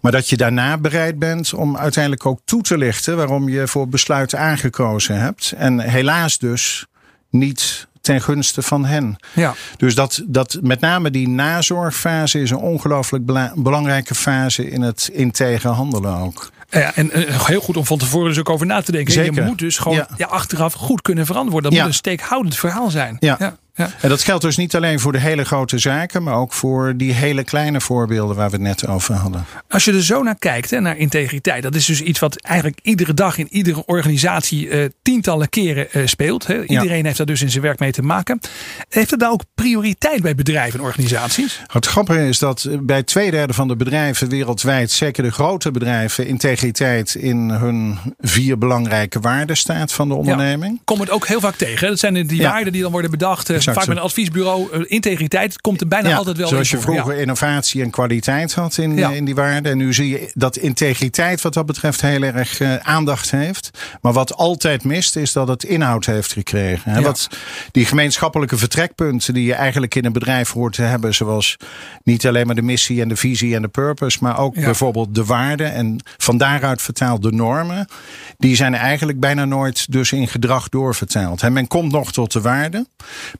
Maar 0.00 0.12
dat 0.12 0.28
je 0.28 0.36
daarna 0.36 0.78
bereid 0.78 1.18
bent 1.18 1.54
om 1.54 1.76
uiteindelijk 1.76 2.26
ook 2.26 2.40
toe 2.44 2.62
te 2.62 2.78
lichten 2.78 3.16
waarom 3.16 3.48
je 3.48 3.68
voor 3.68 3.88
besluit 3.88 4.34
aangekozen 4.34 5.20
hebt. 5.20 5.52
En 5.56 5.80
helaas 5.80 6.38
dus 6.38 6.86
niet 7.30 7.86
ten 8.00 8.20
gunste 8.20 8.62
van 8.62 8.84
hen. 8.84 9.16
Ja. 9.34 9.54
Dus 9.76 9.94
dat, 9.94 10.22
dat 10.26 10.58
met 10.62 10.80
name 10.80 11.10
die 11.10 11.28
nazorgfase 11.28 12.40
is 12.40 12.50
een 12.50 12.56
ongelooflijk 12.56 13.26
bela- 13.26 13.52
belangrijke 13.54 14.14
fase 14.14 14.70
in 14.70 14.82
het 14.82 15.10
integer 15.12 15.70
handelen 15.70 16.16
ook. 16.16 16.50
Ja, 16.80 16.94
en 16.94 17.10
eh, 17.12 17.46
heel 17.46 17.60
goed 17.60 17.76
om 17.76 17.86
van 17.86 17.98
tevoren 17.98 18.28
dus 18.28 18.38
ook 18.38 18.50
over 18.50 18.66
na 18.66 18.82
te 18.82 18.92
denken. 18.92 19.24
Je 19.24 19.42
moet 19.42 19.58
dus 19.58 19.78
gewoon 19.78 19.96
Ja. 19.96 20.08
ja. 20.16 20.26
achteraf 20.26 20.72
goed 20.72 21.02
kunnen 21.02 21.26
verantwoorden. 21.26 21.70
Dat 21.70 21.78
moet 21.80 21.88
een 21.88 21.94
steekhoudend 21.94 22.56
verhaal 22.56 22.90
zijn. 22.90 23.16
Ja. 23.20 23.56
Ja. 23.76 23.90
En 24.00 24.08
dat 24.08 24.22
geldt 24.22 24.42
dus 24.42 24.56
niet 24.56 24.76
alleen 24.76 25.00
voor 25.00 25.12
de 25.12 25.20
hele 25.20 25.44
grote 25.44 25.78
zaken, 25.78 26.22
maar 26.22 26.34
ook 26.34 26.52
voor 26.52 26.96
die 26.96 27.12
hele 27.12 27.44
kleine 27.44 27.80
voorbeelden 27.80 28.36
waar 28.36 28.46
we 28.50 28.52
het 28.56 28.62
net 28.64 28.86
over 28.86 29.14
hadden. 29.14 29.44
Als 29.68 29.84
je 29.84 29.92
er 29.92 30.02
zo 30.04 30.22
naar 30.22 30.38
kijkt, 30.38 30.70
hè, 30.70 30.80
naar 30.80 30.96
integriteit, 30.96 31.62
dat 31.62 31.74
is 31.74 31.84
dus 31.84 32.00
iets 32.00 32.18
wat 32.18 32.40
eigenlijk 32.42 32.78
iedere 32.82 33.14
dag 33.14 33.38
in 33.38 33.48
iedere 33.50 33.84
organisatie 33.86 34.68
eh, 34.68 34.88
tientallen 35.02 35.48
keren 35.48 35.92
eh, 35.92 36.06
speelt. 36.06 36.46
Hè. 36.46 36.64
Iedereen 36.64 37.04
heeft 37.04 37.16
daar 37.16 37.26
dus 37.26 37.42
in 37.42 37.50
zijn 37.50 37.62
werk 37.62 37.78
mee 37.78 37.92
te 37.92 38.02
maken. 38.02 38.40
Heeft 38.88 39.10
het 39.10 39.20
daar 39.20 39.30
ook 39.30 39.42
prioriteit 39.54 40.22
bij 40.22 40.34
bedrijven 40.34 40.78
en 40.78 40.84
organisaties? 40.84 41.60
Het 41.66 41.86
grappige 41.86 42.28
is 42.28 42.38
dat 42.38 42.68
bij 42.80 43.02
twee 43.02 43.30
derde 43.30 43.52
van 43.52 43.68
de 43.68 43.76
bedrijven 43.76 44.28
wereldwijd, 44.28 44.90
zeker 44.90 45.22
de 45.22 45.30
grote 45.32 45.70
bedrijven, 45.70 46.26
integriteit 46.26 47.14
in 47.14 47.38
hun 47.50 47.98
vier 48.20 48.58
belangrijke 48.58 49.20
waarden 49.20 49.56
staat 49.56 49.92
van 49.92 50.08
de 50.08 50.14
onderneming. 50.14 50.80
Kom 50.84 51.00
het 51.00 51.10
ook 51.10 51.26
heel 51.26 51.40
vaak 51.40 51.56
tegen. 51.56 51.80
hè. 51.80 51.88
Dat 51.88 51.98
zijn 51.98 52.26
die 52.26 52.40
Ja. 52.40 52.50
waarden 52.50 52.72
die 52.72 52.82
dan 52.82 52.92
worden 52.92 53.10
bedacht. 53.10 53.64
Eh, 53.70 53.74
vaak 53.74 53.84
zo. 53.84 53.88
met 53.88 53.98
een 53.98 54.04
adviesbureau. 54.04 54.72
Eh, 54.72 54.80
Integriteit 54.86 55.60
komt 55.60 55.80
er 55.80 55.88
bijna 55.88 56.16
altijd 56.16 56.36
wel 56.36 56.48
zoals 56.48 56.70
in 56.72 56.76
je 56.78 56.82
vroeger 56.84 57.14
Ja. 57.14 57.20
innovatie 57.20 57.82
en 57.82 57.90
kwaliteit 57.90 58.54
had 58.54 58.76
in, 58.78 58.96
Ja. 58.96 59.10
in 59.10 59.24
die 59.24 59.34
waarden. 59.34 59.72
En 59.72 59.78
nu 59.78 59.94
zie 59.94 60.08
je 60.08 60.30
dat 60.34 60.56
integriteit 60.56 61.40
wat 61.40 61.54
dat 61.54 61.66
betreft 61.66 62.00
heel 62.00 62.22
erg 62.22 62.60
eh, 62.60 62.74
aandacht 62.76 63.30
heeft. 63.30 63.70
Maar 64.00 64.12
wat 64.12 64.34
altijd 64.34 64.84
mist 64.84 65.16
is 65.16 65.32
dat 65.32 65.48
het 65.48 65.64
inhoud 65.64 66.04
heeft 66.06 66.32
gekregen. 66.32 66.92
Hè. 66.92 67.00
Wat 67.02 67.28
die 67.70 67.84
gemeenschappelijke 67.86 68.56
vertrekpunten 68.56 69.34
die 69.34 69.44
je 69.44 69.54
eigenlijk 69.54 69.94
in 69.94 70.04
een 70.04 70.12
bedrijf 70.12 70.50
hoort 70.50 70.72
te 70.74 70.82
hebben. 70.82 71.14
Zoals 71.14 71.56
niet 72.02 72.26
alleen 72.26 72.46
maar 72.46 72.54
de 72.54 72.62
missie 72.62 73.00
en 73.02 73.08
de 73.08 73.16
visie 73.16 73.54
en 73.54 73.62
de 73.62 73.68
purpose. 73.68 74.18
Maar 74.20 74.38
ook 74.38 74.54
bijvoorbeeld 74.54 75.14
de 75.14 75.24
waarden 75.24 75.72
en 75.72 75.96
van 76.16 76.38
daaruit 76.38 76.82
vertaald 76.82 77.22
de 77.22 77.32
normen. 77.32 77.88
Die 78.38 78.56
zijn 78.56 78.74
eigenlijk 78.74 79.20
bijna 79.20 79.44
nooit 79.44 79.92
dus 79.92 80.12
in 80.12 80.28
gedrag 80.28 80.68
doorvertaald. 80.68 81.40
Hè. 81.40 81.50
Men 81.50 81.66
komt 81.66 81.92
nog 81.92 82.12
tot 82.12 82.32
de 82.32 82.40
waarden. 82.40 82.88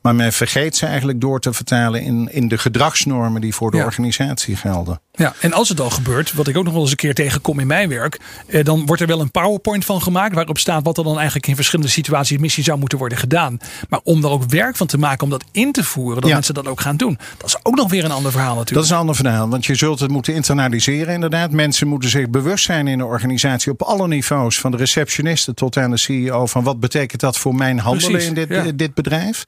Maar 0.01 0.15
men 0.17 0.33
vergeet 0.33 0.75
ze 0.75 0.85
eigenlijk 0.85 1.21
door 1.21 1.39
te 1.39 1.53
vertalen 1.53 2.01
in, 2.01 2.29
in 2.31 2.47
de 2.47 2.57
gedragsnormen 2.57 3.41
die 3.41 3.53
voor 3.55 3.71
de 3.71 3.77
Ja. 3.77 3.83
organisatie 3.83 4.55
gelden. 4.55 4.99
Ja, 5.11 5.33
en 5.41 5.53
als 5.53 5.69
het 5.69 5.79
al 5.81 5.89
gebeurt, 5.89 6.33
wat 6.33 6.47
ik 6.47 6.57
ook 6.57 6.63
nog 6.63 6.73
wel 6.73 6.81
eens 6.81 6.91
een 6.91 6.97
keer 6.97 7.13
tegenkom 7.13 7.59
in 7.59 7.67
mijn 7.67 7.89
werk, 7.89 8.19
eh, 8.47 8.63
dan 8.63 8.85
wordt 8.85 9.01
er 9.01 9.07
wel 9.07 9.19
een 9.21 9.31
PowerPoint 9.31 9.85
van 9.85 10.01
gemaakt 10.01 10.35
waarop 10.35 10.57
staat 10.57 10.83
wat 10.83 10.97
er 10.97 11.03
dan 11.03 11.15
eigenlijk 11.15 11.47
in 11.47 11.55
verschillende 11.55 11.91
situaties 11.91 12.37
missie 12.37 12.63
zou 12.63 12.79
moeten 12.79 12.97
worden 12.97 13.17
gedaan. 13.17 13.57
Maar 13.89 13.99
om 14.03 14.23
er 14.23 14.29
ook 14.29 14.43
werk 14.49 14.75
van 14.75 14.87
te 14.87 14.97
maken 14.97 15.23
om 15.23 15.29
dat 15.29 15.43
in 15.51 15.71
te 15.71 15.83
voeren, 15.83 16.15
dat 16.21 16.29
Ja. 16.29 16.33
mensen 16.35 16.53
dat 16.53 16.67
ook 16.67 16.81
gaan 16.81 16.97
doen, 16.97 17.17
dat 17.37 17.47
is 17.47 17.55
ook 17.63 17.75
nog 17.75 17.89
weer 17.89 18.03
een 18.05 18.11
ander 18.11 18.31
verhaal 18.31 18.47
Dat 18.49 18.57
natuurlijk. 18.57 18.85
is 18.85 18.91
een 18.91 18.97
ander 18.99 19.15
verhaal, 19.15 19.49
want 19.49 19.65
je 19.65 19.75
zult 19.75 19.99
het 19.99 20.11
moeten 20.11 20.33
internaliseren 20.33 21.13
inderdaad. 21.13 21.51
Mensen 21.51 21.87
moeten 21.87 22.09
zich 22.09 22.29
bewust 22.29 22.65
zijn 22.65 22.87
in 22.87 22.97
de 22.97 23.05
organisatie 23.05 23.71
op 23.71 23.81
alle 23.81 24.07
niveaus. 24.07 24.59
Van 24.59 24.71
de 24.71 24.77
receptioniste 24.77 25.53
tot 25.53 25.77
aan 25.77 25.91
de 25.91 25.97
CEO 25.97 26.45
van 26.45 26.63
wat 26.63 26.79
betekent 26.79 27.21
dat 27.21 27.37
voor 27.37 27.55
mijn 27.55 27.79
handelen 27.79 28.11
Precies, 28.11 28.27
in 28.29 28.33
dit, 28.33 28.49
ja. 28.49 28.71
dit 28.75 28.93
bedrijf. 28.93 29.45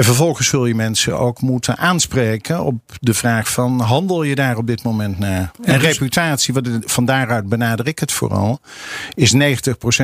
En 0.00 0.06
vervolgens 0.06 0.48
zul 0.48 0.66
je 0.66 0.74
mensen 0.74 1.18
ook 1.18 1.40
moeten 1.40 1.76
aanspreken 1.78 2.64
op 2.64 2.80
de 3.00 3.14
vraag 3.14 3.52
van 3.52 3.80
handel 3.80 4.22
je 4.22 4.34
daar 4.34 4.56
op 4.56 4.66
dit 4.66 4.82
moment 4.82 5.18
naar? 5.18 5.50
en 5.62 5.78
dus- 5.78 5.92
reputatie, 5.92 6.54
wat, 6.54 6.68
van 6.84 7.04
daaruit 7.04 7.48
benader 7.48 7.86
ik 7.86 7.98
het 7.98 8.12
vooral, 8.12 8.60
is 9.14 9.32
90% 9.32 9.36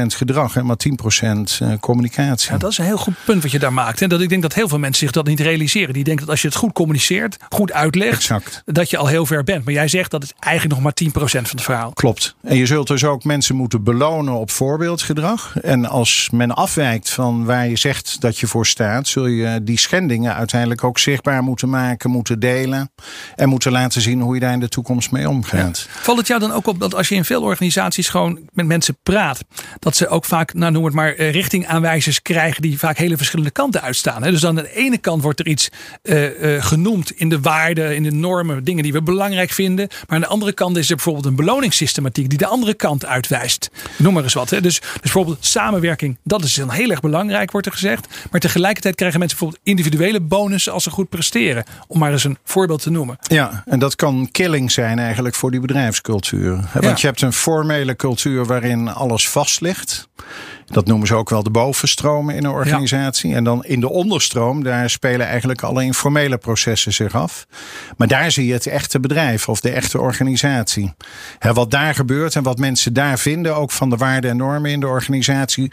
gedrag 0.06 0.56
en 0.56 0.66
maar 0.66 0.76
10% 0.76 1.60
eh, 1.60 1.72
communicatie. 1.80 2.52
Ja, 2.52 2.58
dat 2.58 2.70
is 2.70 2.78
een 2.78 2.84
heel 2.84 2.96
goed 2.96 3.14
punt 3.24 3.42
wat 3.42 3.50
je 3.50 3.58
daar 3.58 3.72
maakt. 3.72 4.02
En 4.02 4.08
dat 4.08 4.20
ik 4.20 4.28
denk 4.28 4.42
dat 4.42 4.54
heel 4.54 4.68
veel 4.68 4.78
mensen 4.78 5.04
zich 5.06 5.14
dat 5.14 5.26
niet 5.26 5.40
realiseren. 5.40 5.94
Die 5.94 6.04
denken 6.04 6.24
dat 6.24 6.30
als 6.32 6.42
je 6.42 6.48
het 6.48 6.56
goed 6.56 6.72
communiceert, 6.72 7.36
goed 7.48 7.72
uitlegt, 7.72 8.16
Exact. 8.16 8.62
dat 8.64 8.90
je 8.90 8.96
al 8.96 9.06
heel 9.06 9.26
ver 9.26 9.44
bent. 9.44 9.64
Maar 9.64 9.74
jij 9.74 9.88
zegt 9.88 10.10
dat 10.10 10.22
is 10.22 10.32
eigenlijk 10.38 10.74
nog 10.74 10.82
maar 10.82 10.94
10% 10.94 11.46
van 11.46 11.56
het 11.56 11.62
verhaal. 11.62 11.92
Klopt. 11.92 12.34
En 12.42 12.56
je 12.56 12.66
zult 12.66 12.86
dus 12.86 13.04
ook 13.04 13.24
mensen 13.24 13.56
moeten 13.56 13.82
belonen 13.82 14.34
op 14.34 14.50
voorbeeldgedrag. 14.50 15.56
En 15.62 15.86
als 15.86 16.28
men 16.32 16.54
afwijkt 16.54 17.10
van 17.10 17.44
waar 17.44 17.68
je 17.68 17.76
zegt 17.76 18.20
dat 18.20 18.38
je 18.38 18.46
voor 18.46 18.66
staat, 18.66 19.08
zul 19.08 19.26
je 19.26 19.62
die 19.62 19.78
schendingen 19.86 20.34
uiteindelijk 20.34 20.84
ook 20.84 20.98
zichtbaar 20.98 21.42
moeten 21.42 21.68
maken, 21.68 22.10
moeten 22.10 22.40
delen. 22.40 22.90
En 23.34 23.48
moeten 23.48 23.72
laten 23.72 24.00
zien 24.00 24.20
hoe 24.20 24.34
je 24.34 24.40
daar 24.40 24.52
in 24.52 24.60
de 24.60 24.68
toekomst 24.68 25.10
mee 25.10 25.28
omgaat. 25.28 25.88
Valt 25.90 26.18
het 26.18 26.26
jou 26.26 26.40
dan 26.40 26.52
ook 26.52 26.66
op 26.66 26.80
dat 26.80 26.94
als 26.94 27.08
je 27.08 27.14
in 27.14 27.24
veel 27.24 27.42
organisaties 27.42 28.08
gewoon 28.08 28.38
met 28.52 28.66
mensen 28.66 28.96
praat, 29.02 29.44
dat 29.78 29.96
ze 29.96 30.08
ook 30.08 30.24
vaak, 30.24 30.54
nou 30.54 30.72
noem 30.72 30.84
het 30.84 30.94
maar, 30.94 31.14
eh, 31.14 31.30
richtingaanwijzers 31.30 32.22
krijgen 32.22 32.62
die 32.62 32.78
vaak 32.78 32.96
hele 32.96 33.16
verschillende 33.16 33.50
kanten 33.50 33.82
uitstaan. 33.82 34.22
Dus 34.22 34.46
aan 34.46 34.54
de 34.54 34.74
ene 34.74 34.98
kant 34.98 35.22
wordt 35.22 35.40
er 35.40 35.46
iets 35.46 35.68
eh, 36.02 36.56
eh, 36.56 36.64
genoemd 36.64 37.10
in 37.10 37.28
de 37.28 37.40
waarden, 37.40 37.94
in 37.94 38.02
de 38.02 38.12
normen, 38.12 38.64
dingen 38.64 38.82
die 38.82 38.92
we 38.92 39.02
belangrijk 39.02 39.50
vinden. 39.50 39.88
Maar 39.88 40.16
aan 40.16 40.20
de 40.20 40.26
andere 40.26 40.52
kant 40.52 40.76
is 40.76 40.88
er 40.88 40.94
bijvoorbeeld 40.94 41.26
een 41.26 41.36
beloningssystematiek 41.36 42.28
die 42.28 42.38
de 42.38 42.46
andere 42.46 42.74
kant 42.74 43.06
uitwijst. 43.06 43.70
Noem 43.96 44.14
maar 44.14 44.22
eens 44.22 44.34
wat. 44.34 44.50
Hè? 44.50 44.60
Dus, 44.60 44.80
dus 44.80 45.00
bijvoorbeeld 45.00 45.44
samenwerking, 45.44 46.18
dat 46.22 46.44
is 46.44 46.54
dan 46.54 46.70
heel 46.70 46.90
erg 46.90 47.00
belangrijk, 47.00 47.50
wordt 47.50 47.66
er 47.66 47.72
gezegd. 47.72 48.06
Maar 48.30 48.40
tegelijkertijd 48.40 48.94
krijgen 48.94 49.18
mensen 49.18 49.38
bijvoorbeeld 49.38 49.68
individuele 49.76 50.20
bonussen 50.20 50.72
als 50.72 50.82
ze 50.82 50.90
goed 50.90 51.08
presteren. 51.08 51.64
Om 51.86 51.98
maar 51.98 52.12
eens 52.12 52.24
een 52.24 52.38
voorbeeld 52.44 52.82
te 52.82 52.90
noemen. 52.90 53.18
Ja, 53.22 53.62
en 53.66 53.78
dat 53.78 53.96
kan 53.96 54.28
killing 54.32 54.72
zijn 54.72 54.98
eigenlijk 54.98 55.34
voor 55.34 55.50
die 55.50 55.60
bedrijfscultuur. 55.60 56.50
Want 56.72 56.84
Ja. 56.84 56.94
je 56.96 57.06
hebt 57.06 57.22
een 57.22 57.32
formele 57.32 57.96
cultuur 57.96 58.44
waarin 58.46 58.88
alles 58.88 59.28
vast 59.28 59.60
ligt. 59.60 60.08
Dat 60.66 60.86
noemen 60.86 61.06
ze 61.06 61.14
ook 61.14 61.30
wel 61.30 61.42
de 61.42 61.50
bovenstromen 61.50 62.34
in 62.34 62.44
een 62.44 62.50
organisatie. 62.50 63.34
En 63.34 63.44
dan 63.44 63.64
in 63.64 63.80
de 63.80 63.88
onderstroom, 63.88 64.62
daar 64.62 64.90
spelen 64.90 65.26
eigenlijk 65.26 65.62
alle 65.62 65.84
informele 65.84 66.38
processen 66.38 66.92
zich 66.92 67.14
af. 67.14 67.46
Maar 67.96 68.08
daar 68.08 68.30
zie 68.30 68.46
je 68.46 68.52
het 68.52 68.66
echte 68.66 69.00
bedrijf 69.00 69.48
of 69.48 69.60
de 69.60 69.70
echte 69.70 70.00
organisatie. 70.00 70.94
Wat 71.38 71.70
daar 71.70 71.94
gebeurt 71.94 72.34
en 72.34 72.42
wat 72.42 72.58
mensen 72.58 72.92
daar 72.92 73.18
vinden, 73.18 73.56
ook 73.56 73.70
van 73.70 73.90
de 73.90 73.96
waarden 73.96 74.30
en 74.30 74.36
normen 74.36 74.70
in 74.70 74.80
de 74.80 74.86
organisatie. 74.86 75.72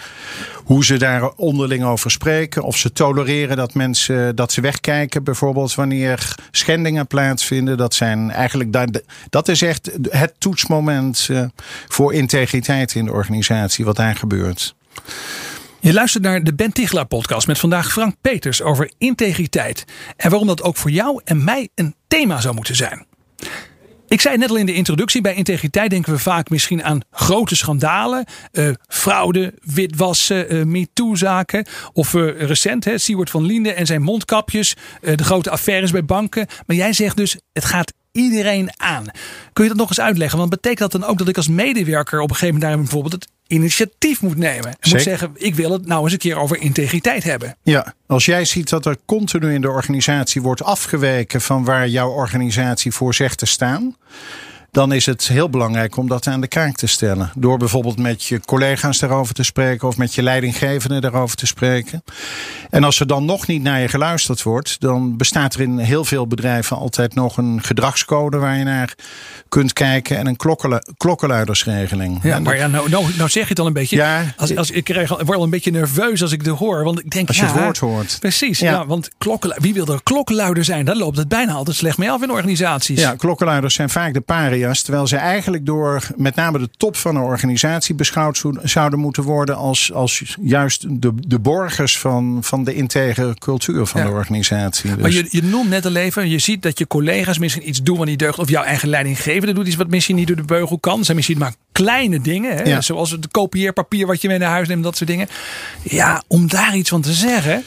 Hoe 0.64 0.86
ze 0.86 0.98
daar 0.98 1.30
onderling 1.30 1.84
over 1.84 2.12
spreken. 2.12 2.64
Of 2.64 2.78
ze 2.78 2.92
tolereren 2.92 3.58
dat 3.58 3.74
mensen 3.74 4.36
dat 4.36 4.52
ze 4.52 4.62
wegkijken, 4.62 5.24
bijvoorbeeld 5.24 5.76
wanneer 5.76 6.36
schendingen 6.52 7.08
plaatsvinden. 7.08 7.78
Dat 7.78 7.94
zijn 7.94 8.32
eigenlijk 8.32 8.74
daar, 8.74 8.88
dat 9.30 9.48
is 9.48 9.62
echt 9.62 9.92
het 10.10 10.34
toetsmoment 10.38 11.28
eh, 11.32 11.44
voor 11.88 12.14
integriteit 12.14 12.96
in 12.96 13.06
de 13.06 13.12
organisatie, 13.12 13.86
wat 13.86 13.96
daar 13.96 14.16
gebeurt. 14.16 14.76
Je 15.80 15.94
luistert 15.94 16.24
naar 16.24 16.44
de 16.44 16.54
Ben 16.54 16.72
Tichelaar 16.72 17.06
podcast 17.06 17.48
met 17.48 17.60
vandaag 17.60 17.92
Frank 17.92 18.16
Peters 18.22 18.62
over 18.62 18.92
integriteit. 18.98 19.86
En 20.18 20.30
waarom 20.30 20.48
dat 20.48 20.62
ook 20.64 20.78
voor 20.78 20.92
jou 20.92 21.22
en 21.24 21.44
mij 21.44 21.70
een 21.76 21.96
thema 22.08 22.42
zou 22.42 22.56
moeten 22.56 22.76
zijn. 22.76 23.06
Ik 24.08 24.22
zei 24.22 24.38
net 24.38 24.50
al 24.50 24.56
in 24.56 24.66
de 24.66 24.74
introductie, 24.74 25.22
bij 25.22 25.36
integriteit 25.36 25.90
denken 25.90 26.14
we 26.14 26.20
vaak 26.20 26.50
misschien 26.50 26.84
aan 26.84 27.02
grote 27.12 27.56
schandalen. 27.56 28.26
eh, 28.52 28.70
fraude, 28.88 29.54
witwassen, 29.62 30.50
eh 30.50 30.64
MeToo-zaken. 30.64 31.66
Of 31.94 32.14
eh, 32.14 32.42
recent, 32.42 32.86
hè, 32.86 32.98
Siewert 32.98 33.30
van 33.30 33.46
Liende 33.46 33.74
en 33.74 33.86
zijn 33.86 34.02
mondkapjes. 34.02 34.76
eh, 35.02 35.16
de 35.18 35.24
grote 35.24 35.50
affaires 35.50 35.92
bij 35.92 36.06
banken. 36.06 36.48
Maar 36.66 36.76
jij 36.76 36.94
zegt 36.94 37.18
dus, 37.18 37.38
het 37.54 37.66
gaat 37.66 37.94
iedereen 38.12 38.70
aan. 38.78 39.06
Kun 39.54 39.64
je 39.64 39.70
dat 39.70 39.80
nog 39.80 39.90
eens 39.90 40.00
uitleggen? 40.00 40.38
Want 40.38 40.50
betekent 40.50 40.92
dat 40.92 41.02
dan 41.02 41.10
ook 41.10 41.18
dat 41.18 41.28
ik 41.28 41.38
als 41.38 41.48
medewerker 41.48 42.22
op 42.22 42.30
een 42.30 42.36
gegeven 42.36 42.60
moment 42.60 42.80
bijvoorbeeld 42.82 43.14
het 43.14 43.28
initiatief 43.48 44.22
moet 44.22 44.38
nemen? 44.38 44.76
En 44.80 44.90
moet 44.90 45.02
zeggen, 45.02 45.32
ik 45.34 45.56
wil 45.56 45.72
het 45.72 45.86
nou 45.88 46.04
eens 46.04 46.12
een 46.12 46.18
keer 46.18 46.38
over 46.38 46.58
integriteit 46.58 47.24
hebben. 47.24 47.58
Ja, 47.64 47.94
als 48.08 48.26
jij 48.26 48.46
ziet 48.46 48.70
dat 48.70 48.86
er 48.86 48.98
continu 49.06 49.54
in 49.54 49.62
de 49.62 49.70
organisatie 49.70 50.42
wordt 50.42 50.64
afgeweken 50.64 51.42
van 51.42 51.66
waar 51.66 51.88
jouw 51.88 52.10
organisatie 52.10 52.92
voor 52.92 53.14
zegt 53.14 53.38
te 53.38 53.46
staan. 53.46 53.96
Dan 54.74 54.92
is 54.92 55.06
het 55.06 55.28
heel 55.28 55.50
belangrijk 55.50 55.98
om 55.98 56.08
dat 56.08 56.28
aan 56.28 56.42
de 56.42 56.48
kaak 56.48 56.76
te 56.76 56.88
stellen. 56.88 57.32
Door 57.36 57.58
bijvoorbeeld 57.58 57.98
met 57.98 58.24
je 58.24 58.40
collega's 58.40 59.00
daarover 59.00 59.34
te 59.34 59.44
spreken 59.44 59.88
of 59.88 59.98
met 59.98 60.16
je 60.16 60.24
leidinggevende 60.24 61.02
daarover 61.02 61.38
te 61.38 61.46
spreken. 61.46 62.04
En 62.70 62.84
als 62.84 63.00
er 63.00 63.08
dan 63.08 63.26
nog 63.26 63.48
niet 63.48 63.62
naar 63.62 63.80
je 63.80 63.88
geluisterd 63.88 64.44
wordt, 64.44 64.80
dan 64.80 65.18
bestaat 65.18 65.54
er 65.54 65.62
in 65.62 65.78
heel 65.78 66.06
veel 66.06 66.28
bedrijven 66.28 66.78
altijd 66.78 67.16
nog 67.16 67.38
een 67.38 67.64
gedragscode 67.64 68.38
waar 68.38 68.58
je 68.58 68.64
naar 68.64 68.96
kunt 69.50 69.74
kijken 69.74 70.18
en 70.18 70.28
een 70.28 70.38
klokkenluidersregeling. 70.98 72.20
Ja, 72.24 72.40
maar 72.40 72.58
ja, 72.58 72.68
nou, 72.68 72.90
nou, 72.90 73.06
nou 73.18 73.30
zeg 73.30 73.44
je 73.44 73.50
het 73.50 73.60
al 73.60 73.68
een 73.68 73.74
beetje. 73.74 73.96
Ja. 73.96 74.34
als, 74.38 74.56
als, 74.56 74.72
ik, 74.72 74.84
krijg, 74.84 75.10
word 75.10 75.36
al 75.36 75.44
een 75.44 75.50
beetje 75.50 75.72
nerveus 75.72 76.22
als 76.22 76.32
ik 76.32 76.46
het 76.46 76.58
hoor. 76.58 76.84
Want 76.84 77.00
ik 77.00 77.10
denk, 77.10 77.28
Als 77.28 77.38
je 77.38 77.46
ja, 77.46 77.52
het 77.52 77.62
woord 77.62 77.78
hoort. 77.78 78.18
Precies, 78.20 78.60
ja. 78.60 78.72
Ja. 78.72 78.86
want 78.86 79.10
wie 79.58 79.74
wil 79.74 79.86
er 79.86 80.04
klokkenluider 80.04 80.64
zijn? 80.64 80.86
Daar 80.86 80.96
loopt 80.96 81.18
het 81.18 81.28
bijna 81.28 81.54
altijd 81.54 81.78
slecht 81.78 81.98
mee 81.98 82.12
af 82.12 82.22
in 82.22 82.32
organisaties. 82.32 83.00
Ja, 83.00 83.16
klokkenluiders 83.16 83.76
zijn 83.76 83.90
vaak 83.90 84.14
de 84.14 84.22
Terwijl 84.72 85.08
ze 85.08 85.16
eigenlijk 85.18 85.66
door 85.66 86.08
met 86.16 86.36
name 86.36 86.60
de 86.60 86.70
top 86.78 86.96
van 86.96 87.16
een 87.16 87.22
organisatie 87.22 87.96
beschouwd 87.96 88.38
zo- 88.38 88.54
zouden 88.64 89.00
moeten 89.00 89.24
worden 89.24 89.56
als, 89.56 89.94
als 89.94 90.36
juist 90.42 91.02
de, 91.02 91.12
de 91.28 91.40
borgers 91.40 92.00
van, 92.00 92.38
van 92.42 92.64
de 92.64 92.74
integere 92.76 93.34
cultuur 93.40 93.86
van 93.86 94.02
Ja. 94.02 94.08
de 94.08 94.14
organisatie. 94.14 94.90
Dus, 94.94 95.02
Maar 95.02 95.12
je, 95.12 95.28
je 95.30 95.44
noemt 95.44 95.70
net 95.70 95.86
al 95.86 95.96
even, 95.96 96.30
je 96.30 96.40
ziet 96.40 96.62
dat 96.62 96.78
je 96.80 96.88
collega's 96.88 97.38
misschien 97.38 97.68
iets 97.70 97.82
doen 97.84 97.98
wat 97.98 98.06
niet 98.08 98.20
deugt. 98.20 98.40
Of 98.40 98.50
jouw 98.50 98.64
eigen 98.64 98.90
leidinggevende 98.90 99.54
doet 99.54 99.68
iets 99.68 99.76
wat 99.76 99.88
misschien 99.90 100.16
niet 100.16 100.28
door 100.28 100.36
de 100.36 100.44
beugel 100.44 100.80
kan. 100.80 101.04
Zijn 101.04 101.18
misschien 101.18 101.38
maar 101.38 101.54
kleine 101.72 102.22
dingen. 102.22 102.56
Hè? 102.58 102.64
Ja. 102.64 102.82
Zoals 102.82 103.12
het 103.12 103.28
kopieerpapier 103.32 104.08
wat 104.08 104.22
je 104.22 104.28
mee 104.28 104.38
naar 104.38 104.50
huis 104.50 104.68
neemt, 104.68 104.84
dat 104.84 104.98
soort 104.98 105.10
dingen. 105.10 105.28
Ja, 105.82 106.24
om 106.28 106.48
daar 106.48 106.76
iets 106.76 106.90
van 106.90 107.02
te 107.02 107.14
zeggen. 107.14 107.64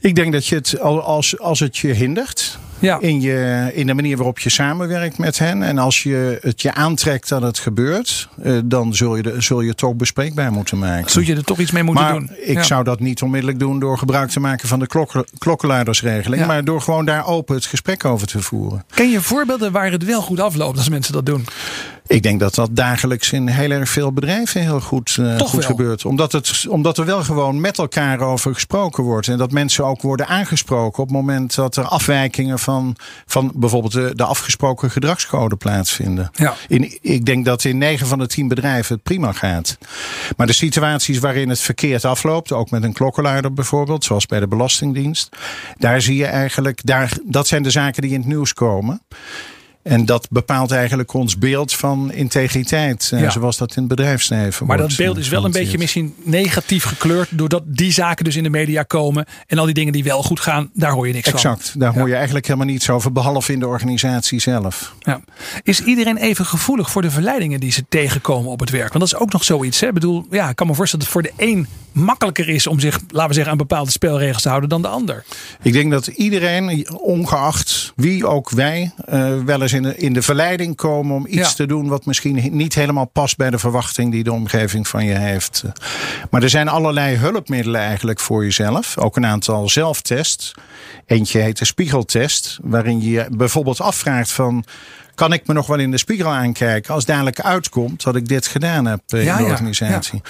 Ik 0.00 0.14
denk 0.14 0.32
dat 0.32 0.46
je 0.46 0.54
het 0.54 0.80
al- 0.80 1.02
als, 1.02 1.38
als 1.38 1.60
het 1.60 1.76
je 1.76 1.92
hindert. 1.92 2.58
Ja. 2.80 3.00
in, 3.00 3.20
je, 3.20 3.70
in 3.74 3.86
de 3.86 3.94
manier 3.94 4.16
waarop 4.16 4.38
je 4.38 4.50
samenwerkt 4.50 5.18
met 5.18 5.38
hen. 5.38 5.62
En 5.62 5.78
als 5.78 6.02
je 6.02 6.38
het 6.42 6.62
je 6.62 6.74
aantrekt 6.74 7.28
dat 7.28 7.42
het 7.42 7.58
gebeurt, 7.58 8.28
eh, 8.42 8.52
dan 8.64 8.94
zul 8.94 9.16
je, 9.16 9.22
de, 9.22 9.34
zul 9.40 9.60
je 9.60 9.68
het 9.68 9.76
toch 9.76 9.94
bespreekbaar 9.94 10.52
moeten 10.52 10.78
maken. 10.78 11.10
Zul 11.10 11.22
je 11.22 11.34
er 11.34 11.44
toch 11.44 11.58
iets 11.58 11.70
mee 11.70 11.82
moeten 11.82 12.04
maar 12.04 12.12
doen? 12.12 12.30
ik 12.40 12.56
Ja. 12.56 12.62
zou 12.62 12.84
dat 12.84 13.00
niet 13.00 13.22
onmiddellijk 13.22 13.58
doen 13.58 13.78
door 13.78 13.98
gebruik 13.98 14.30
te 14.30 14.40
maken 14.40 14.68
van 14.68 14.78
de 14.78 14.86
klokken, 14.86 15.24
klokkenluidersregeling. 15.38 16.40
Ja. 16.40 16.46
Maar 16.46 16.64
door 16.64 16.80
gewoon 16.80 17.04
daar 17.04 17.26
open 17.26 17.54
het 17.54 17.66
gesprek 17.66 18.04
over 18.04 18.26
te 18.26 18.42
voeren. 18.42 18.84
Ken 18.94 19.10
je 19.10 19.20
voorbeelden 19.20 19.72
waar 19.72 19.90
het 19.90 20.04
wel 20.04 20.20
goed 20.20 20.40
afloopt 20.40 20.78
als 20.78 20.88
mensen 20.88 21.12
dat 21.12 21.26
doen? 21.26 21.46
Ik 22.08 22.22
denk 22.22 22.40
dat 22.40 22.54
dat 22.54 22.76
dagelijks 22.76 23.32
in 23.32 23.48
heel 23.48 23.70
erg 23.70 23.88
veel 23.88 24.12
bedrijven 24.12 24.60
heel 24.60 24.80
goed, 24.80 25.16
eh, 25.20 25.38
goed 25.38 25.50
wel? 25.50 25.70
gebeurt. 25.70 26.04
Omdat, 26.04 26.32
het, 26.32 26.66
omdat 26.68 26.98
er 26.98 27.04
wel 27.04 27.22
gewoon 27.22 27.60
met 27.60 27.78
elkaar 27.78 28.20
over 28.20 28.54
gesproken 28.54 29.04
wordt. 29.04 29.28
En 29.28 29.38
dat 29.38 29.52
mensen 29.52 29.84
ook 29.84 30.02
worden 30.02 30.26
aangesproken 30.26 31.02
op 31.02 31.08
het 31.08 31.16
moment 31.16 31.54
dat 31.54 31.76
er 31.76 31.84
afwijkingen 31.84 32.58
van, 32.58 32.96
van 33.26 33.52
bijvoorbeeld 33.54 33.92
de, 33.92 34.12
de 34.14 34.24
afgesproken 34.24 34.90
gedragscode 34.90 35.56
plaatsvinden. 35.56 36.30
Ja. 36.34 36.54
In, 36.68 36.98
ik 37.00 37.24
denk 37.24 37.44
dat 37.44 37.64
in 37.64 37.78
9 37.78 38.06
van 38.06 38.18
de 38.18 38.26
10 38.26 38.48
bedrijven 38.48 38.94
het 38.94 39.02
prima 39.02 39.32
gaat. 39.32 39.78
Maar 40.36 40.46
de 40.46 40.52
situaties 40.52 41.18
waarin 41.18 41.48
het 41.48 41.60
verkeerd 41.60 42.04
afloopt, 42.04 42.52
ook 42.52 42.70
met 42.70 42.82
een 42.82 42.92
klokkenluider 42.92 43.52
bijvoorbeeld, 43.52 44.04
zoals 44.04 44.26
bij 44.26 44.40
de 44.40 44.48
Belastingdienst, 44.48 45.36
daar 45.78 46.00
zie 46.00 46.16
je 46.16 46.26
eigenlijk, 46.26 46.80
daar, 46.84 47.18
dat 47.24 47.46
zijn 47.46 47.62
de 47.62 47.70
zaken 47.70 48.02
die 48.02 48.10
in 48.10 48.18
het 48.18 48.28
nieuws 48.28 48.54
komen. 48.54 49.00
En 49.88 50.04
dat 50.04 50.26
bepaalt 50.30 50.70
eigenlijk 50.70 51.12
ons 51.12 51.38
beeld 51.38 51.74
van 51.74 52.12
integriteit, 52.12 53.10
eh, 53.12 53.20
Ja. 53.20 53.30
zoals 53.30 53.56
dat 53.56 53.70
in 53.76 53.82
het 53.82 53.88
bedrijfsleven 53.88 54.66
Maar 54.66 54.76
dat 54.76 54.86
wordt, 54.86 55.02
beeld 55.02 55.16
eh, 55.16 55.22
is 55.22 55.28
wel 55.28 55.44
een 55.44 55.50
beetje 55.50 55.78
misschien 55.78 56.14
negatief 56.22 56.84
gekleurd. 56.84 57.28
Doordat 57.30 57.62
die 57.66 57.92
zaken 57.92 58.24
dus 58.24 58.36
in 58.36 58.42
de 58.42 58.50
media 58.50 58.82
komen. 58.82 59.26
En 59.46 59.58
al 59.58 59.64
die 59.64 59.74
dingen 59.74 59.92
die 59.92 60.04
wel 60.04 60.22
goed 60.22 60.40
gaan, 60.40 60.70
daar 60.74 60.92
hoor 60.92 61.06
je 61.06 61.12
niks 61.12 61.28
van. 61.28 61.38
Exact, 61.38 61.80
daar 61.80 61.94
hoor 61.94 62.08
je 62.08 62.14
eigenlijk 62.14 62.46
helemaal 62.46 62.66
niets 62.66 62.90
over, 62.90 63.12
behalve 63.12 63.52
in 63.52 63.58
de 63.58 63.66
organisatie 63.66 64.40
zelf. 64.40 64.94
Ja. 65.00 65.20
Is 65.62 65.82
iedereen 65.82 66.16
even 66.16 66.46
gevoelig 66.46 66.90
voor 66.90 67.02
de 67.02 67.10
verleidingen 67.10 67.60
die 67.60 67.72
ze 67.72 67.84
tegenkomen 67.88 68.50
op 68.50 68.60
het 68.60 68.70
werk? 68.70 68.92
Want 68.92 69.10
dat 69.10 69.20
is 69.20 69.26
ook 69.26 69.32
nog 69.32 69.44
zoiets. 69.44 69.80
Hè? 69.80 69.86
Ik 69.86 69.94
bedoel, 69.94 70.26
ja, 70.30 70.48
ik 70.48 70.56
kan 70.56 70.66
me 70.66 70.74
voorstellen 70.74 71.06
dat 71.06 71.14
het 71.14 71.22
voor 71.22 71.36
de 71.36 71.44
een 71.52 71.66
makkelijker 71.92 72.48
is 72.48 72.66
om 72.66 72.80
zich, 72.80 73.00
laten 73.08 73.28
we 73.28 73.34
zeggen, 73.34 73.52
aan 73.52 73.58
bepaalde 73.58 73.90
spelregels 73.90 74.42
te 74.42 74.48
houden 74.48 74.68
dan 74.68 74.82
de 74.82 74.88
ander. 74.88 75.24
Ik 75.62 75.72
denk 75.72 75.90
dat 75.90 76.06
iedereen, 76.06 76.90
ongeacht 76.98 77.92
wie 77.96 78.26
ook 78.26 78.50
wij, 78.50 78.92
eh, 79.06 79.32
wel 79.44 79.62
eens 79.62 79.72
in 79.78 79.82
de, 79.90 79.96
in 79.96 80.12
de 80.12 80.22
verleiding 80.22 80.76
komen 80.76 81.16
om 81.16 81.26
iets 81.26 81.36
Ja. 81.48 81.54
te 81.54 81.66
doen 81.66 81.88
wat 81.88 82.06
misschien 82.06 82.48
niet 82.56 82.74
helemaal 82.74 83.04
past 83.06 83.36
bij 83.36 83.50
de 83.50 83.58
verwachting 83.58 84.12
die 84.12 84.24
de 84.24 84.32
omgeving 84.32 84.88
van 84.88 85.04
je 85.04 85.14
heeft. 85.18 85.62
Maar 86.30 86.42
er 86.42 86.50
zijn 86.50 86.68
allerlei 86.68 87.16
hulpmiddelen 87.16 87.80
eigenlijk 87.80 88.20
voor 88.20 88.44
jezelf. 88.44 88.98
Ook 88.98 89.16
een 89.16 89.26
aantal 89.26 89.68
zelftests. 89.68 90.54
Eentje 91.06 91.38
heet 91.38 91.58
de 91.58 91.64
spiegeltest, 91.64 92.58
waarin 92.62 93.00
je 93.02 93.10
je 93.10 93.26
bijvoorbeeld 93.30 93.80
afvraagt 93.80 94.32
van. 94.32 94.64
Kan 95.18 95.32
ik 95.32 95.46
me 95.46 95.54
nog 95.54 95.66
wel 95.66 95.78
in 95.78 95.90
de 95.90 95.98
spiegel 95.98 96.30
aankijken 96.30 96.94
als 96.94 97.04
dadelijk 97.04 97.40
uitkomt 97.40 98.02
dat 98.02 98.16
ik 98.16 98.28
dit 98.28 98.46
gedaan 98.46 98.86
heb 98.86 99.00
eh, 99.06 99.24
Ja, 99.24 99.32
in 99.32 99.36
de 99.38 99.44
ja, 99.44 99.50
organisatie? 99.50 100.22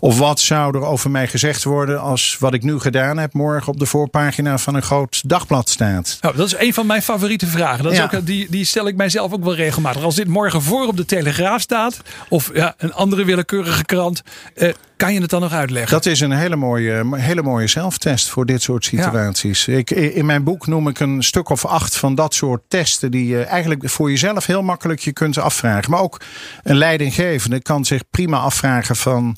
Of 0.00 0.18
wat 0.18 0.40
zou 0.40 0.76
er 0.76 0.84
over 0.84 1.10
mij 1.10 1.26
gezegd 1.28 1.64
worden 1.64 2.00
als 2.00 2.36
wat 2.40 2.54
ik 2.54 2.62
nu 2.62 2.78
gedaan 2.78 3.18
heb 3.18 3.32
morgen 3.32 3.72
op 3.72 3.78
de 3.78 3.86
voorpagina 3.86 4.58
van 4.58 4.74
een 4.74 4.82
groot 4.82 5.28
dagblad 5.28 5.68
staat? 5.68 6.18
Nou, 6.20 6.36
dat 6.36 6.46
is 6.46 6.56
een 6.58 6.74
van 6.74 6.86
mijn 6.86 7.02
favoriete 7.02 7.46
vragen. 7.46 7.84
Dat 7.84 7.92
is 7.92 8.00
ook, 8.00 8.26
die, 8.26 8.46
die 8.50 8.64
stel 8.64 8.86
ik 8.86 8.96
mijzelf 8.96 9.32
ook 9.32 9.44
wel 9.44 9.54
regelmatig. 9.54 10.02
Als 10.02 10.14
dit 10.14 10.28
morgen 10.28 10.62
voor 10.62 10.86
op 10.86 10.96
de 10.96 11.04
Telegraaf 11.04 11.60
staat, 11.60 12.00
of 12.28 12.50
ja, 12.54 12.74
een 12.78 12.92
andere 12.92 13.24
willekeurige 13.24 13.84
krant, 13.84 14.22
eh, 14.54 14.72
kan 14.96 15.14
je 15.14 15.20
het 15.20 15.30
dan 15.30 15.40
nog 15.40 15.52
uitleggen? 15.52 15.92
Dat 15.92 16.06
is 16.06 16.20
een 16.20 16.32
hele 16.32 16.56
mooie, 16.56 17.04
hele 17.12 17.42
mooie 17.42 17.66
zelftest 17.66 18.28
voor 18.28 18.46
dit 18.46 18.62
soort 18.62 18.84
situaties. 18.84 19.68
Ik, 19.68 19.90
in 19.90 20.26
mijn 20.26 20.44
boek 20.44 20.66
noem 20.66 20.88
ik 20.88 21.00
een 21.00 21.22
stuk 21.22 21.48
of 21.48 21.64
acht 21.64 21.96
van 21.96 22.14
dat 22.14 22.34
soort 22.34 22.62
testen 22.68 23.10
die 23.10 23.26
je 23.26 23.42
eigenlijk 23.42 23.90
voor 23.90 24.10
jezelf 24.10 24.25
heel 24.34 24.62
makkelijk 24.62 25.00
je 25.00 25.12
kunt 25.12 25.38
afvragen. 25.38 25.90
Maar 25.90 26.00
ook 26.00 26.20
een 26.62 26.76
leidinggevende 26.76 27.60
kan 27.62 27.84
zich 27.84 28.02
prima 28.10 28.38
afvragen 28.38 28.96
van 28.96 29.36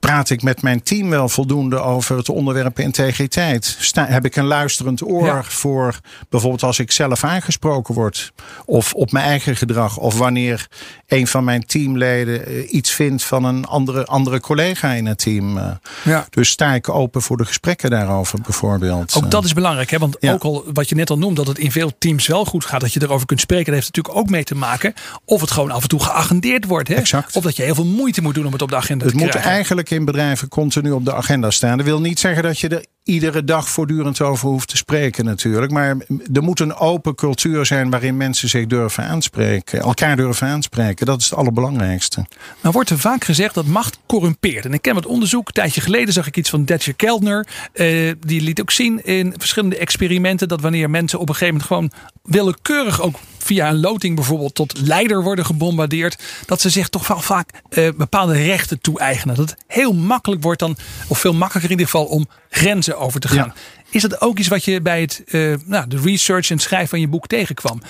praat 0.00 0.30
ik 0.30 0.42
met 0.42 0.62
mijn 0.62 0.82
team 0.82 1.10
wel 1.10 1.28
voldoende 1.28 1.78
over 1.80 2.16
het 2.16 2.28
onderwerp 2.28 2.78
integriteit? 2.78 3.76
Sta, 3.78 4.06
heb 4.06 4.24
ik 4.24 4.36
een 4.36 4.44
luisterend 4.46 5.02
oor 5.04 5.26
Ja. 5.26 5.42
voor 5.42 6.00
bijvoorbeeld 6.28 6.62
als 6.62 6.78
ik 6.78 6.92
zelf 6.92 7.24
aangesproken 7.24 7.94
word 7.94 8.32
of 8.64 8.94
op 8.94 9.12
mijn 9.12 9.24
eigen 9.24 9.56
gedrag 9.56 9.96
of 9.96 10.18
wanneer 10.18 10.66
een 11.06 11.26
van 11.26 11.44
mijn 11.44 11.66
teamleden 11.66 12.46
eh, 12.46 12.72
iets 12.72 12.90
vindt 12.90 13.22
van 13.22 13.44
een 13.44 13.64
andere, 13.66 14.04
andere 14.06 14.40
collega 14.40 14.92
in 14.92 15.06
het 15.06 15.18
team. 15.18 15.58
eh. 15.58 15.64
Ja. 16.04 16.26
Dus 16.30 16.48
sta 16.48 16.74
ik 16.74 16.88
open 16.88 17.22
voor 17.22 17.36
de 17.36 17.44
gesprekken 17.44 17.90
daarover 17.90 18.40
bijvoorbeeld. 18.40 19.14
Ook 19.16 19.30
dat 19.30 19.44
is 19.44 19.52
belangrijk, 19.52 19.90
hè? 19.90 19.98
want 19.98 20.16
Ja. 20.20 20.32
ook 20.32 20.42
al 20.42 20.64
wat 20.72 20.88
je 20.88 20.94
net 20.94 21.10
al 21.10 21.18
noemde, 21.18 21.34
dat 21.34 21.46
het 21.46 21.58
in 21.58 21.72
veel 21.72 21.92
teams 21.98 22.26
wel 22.26 22.44
goed 22.44 22.64
gaat, 22.64 22.80
dat 22.80 22.92
je 22.92 23.02
erover 23.02 23.26
kunt 23.26 23.40
spreken, 23.40 23.64
dat 23.72 23.74
heeft 23.74 23.86
natuurlijk 23.86 24.09
ook 24.14 24.30
mee 24.30 24.44
te 24.44 24.54
maken 24.54 24.94
of 25.24 25.40
het 25.40 25.50
gewoon 25.50 25.70
af 25.70 25.82
en 25.82 25.88
toe 25.88 26.02
geagendeerd 26.02 26.64
wordt. 26.64 26.88
Hè? 26.88 26.94
Exact. 26.94 27.36
Of 27.36 27.42
dat 27.42 27.56
je 27.56 27.62
heel 27.62 27.74
veel 27.74 27.84
moeite 27.84 28.22
moet 28.22 28.34
doen 28.34 28.46
om 28.46 28.52
het 28.52 28.62
op 28.62 28.68
de 28.70 28.76
agenda 28.76 29.04
Het 29.04 29.14
te 29.14 29.20
moet 29.20 29.28
krijgen. 29.30 29.50
eigenlijk 29.52 29.90
in 29.90 30.04
bedrijven 30.04 30.48
continu 30.48 30.90
op 30.90 31.04
de 31.04 31.14
agenda 31.14 31.50
staan. 31.50 31.76
Dat 31.76 31.86
wil 31.86 32.00
niet 32.00 32.18
zeggen 32.20 32.42
dat 32.42 32.58
je 32.58 32.68
er 32.68 32.84
iedere 33.04 33.44
dag 33.44 33.68
voortdurend 33.68 34.20
over 34.20 34.48
hoeft 34.48 34.68
te 34.68 34.76
spreken 34.76 35.24
natuurlijk. 35.24 35.72
Maar 35.72 35.96
er 36.32 36.42
moet 36.42 36.60
een 36.60 36.74
open 36.74 37.14
cultuur 37.14 37.66
zijn 37.66 37.90
waarin 37.90 38.16
mensen 38.16 38.48
zich 38.48 38.66
durven 38.66 39.04
aanspreken. 39.04 39.80
Elkaar 39.80 40.16
durven 40.16 40.46
aanspreken. 40.48 41.06
Dat 41.06 41.20
is 41.20 41.30
het 41.30 41.38
allerbelangrijkste. 41.38 42.26
Nou 42.60 42.74
wordt 42.74 42.90
er 42.90 42.98
vaak 42.98 43.24
gezegd 43.24 43.54
dat 43.54 43.66
macht 43.66 43.98
corrumpeert. 44.06 44.64
En 44.64 44.72
ik 44.72 44.82
ken 44.82 44.94
wat 44.94 45.06
onderzoek. 45.06 45.46
Een 45.48 45.54
tijdje 45.54 45.80
geleden 45.80 46.12
zag 46.14 46.26
ik 46.26 46.36
iets 46.36 46.50
van 46.50 46.64
Datcher 46.64 46.94
Keltner. 46.94 47.46
Eh, 47.72 48.12
die 48.26 48.40
liet 48.40 48.60
ook 48.60 48.70
zien 48.70 49.04
in 49.04 49.34
verschillende 49.38 49.76
experimenten 49.76 50.48
dat 50.48 50.60
wanneer 50.60 50.90
mensen 50.90 51.18
op 51.18 51.28
een 51.28 51.34
gegeven 51.34 51.54
moment 51.68 51.72
gewoon 51.72 51.90
willekeurig 52.22 53.00
ook 53.00 53.16
via 53.50 53.68
een 53.68 53.80
loting 53.80 54.14
bijvoorbeeld 54.14 54.54
tot 54.54 54.80
leider 54.80 55.22
worden 55.22 55.44
gebombardeerd, 55.44 56.22
dat 56.46 56.60
ze 56.60 56.70
zich 56.70 56.88
toch 56.88 57.06
wel 57.06 57.20
vaak 57.20 57.50
eh, 57.68 57.88
bepaalde 57.96 58.32
rechten 58.42 58.80
toe-eigenen. 58.80 59.36
Dat 59.36 59.50
het 59.50 59.64
heel 59.66 59.92
makkelijk 59.94 60.42
wordt 60.42 60.60
dan, 60.60 60.76
of 61.08 61.18
veel 61.18 61.32
makkelijker 61.34 61.70
in 61.70 61.78
ieder 61.78 61.92
geval, 61.92 62.06
om 62.06 62.28
grenzen 62.50 62.98
over 62.98 63.20
te 63.20 63.28
gaan. 63.28 63.36
Ja. 63.36 63.54
Is 63.90 64.02
dat 64.02 64.20
ook 64.20 64.38
iets 64.38 64.48
wat 64.48 64.64
je 64.64 64.80
bij 64.80 65.00
het, 65.00 65.22
eh, 65.26 65.54
nou, 65.64 65.86
de 65.88 66.00
research 66.00 66.48
en 66.50 66.54
het 66.54 66.64
schrijven 66.64 66.88
van 66.88 67.00
je 67.00 67.08
boek 67.08 67.26
tegenkwam? 67.26 67.82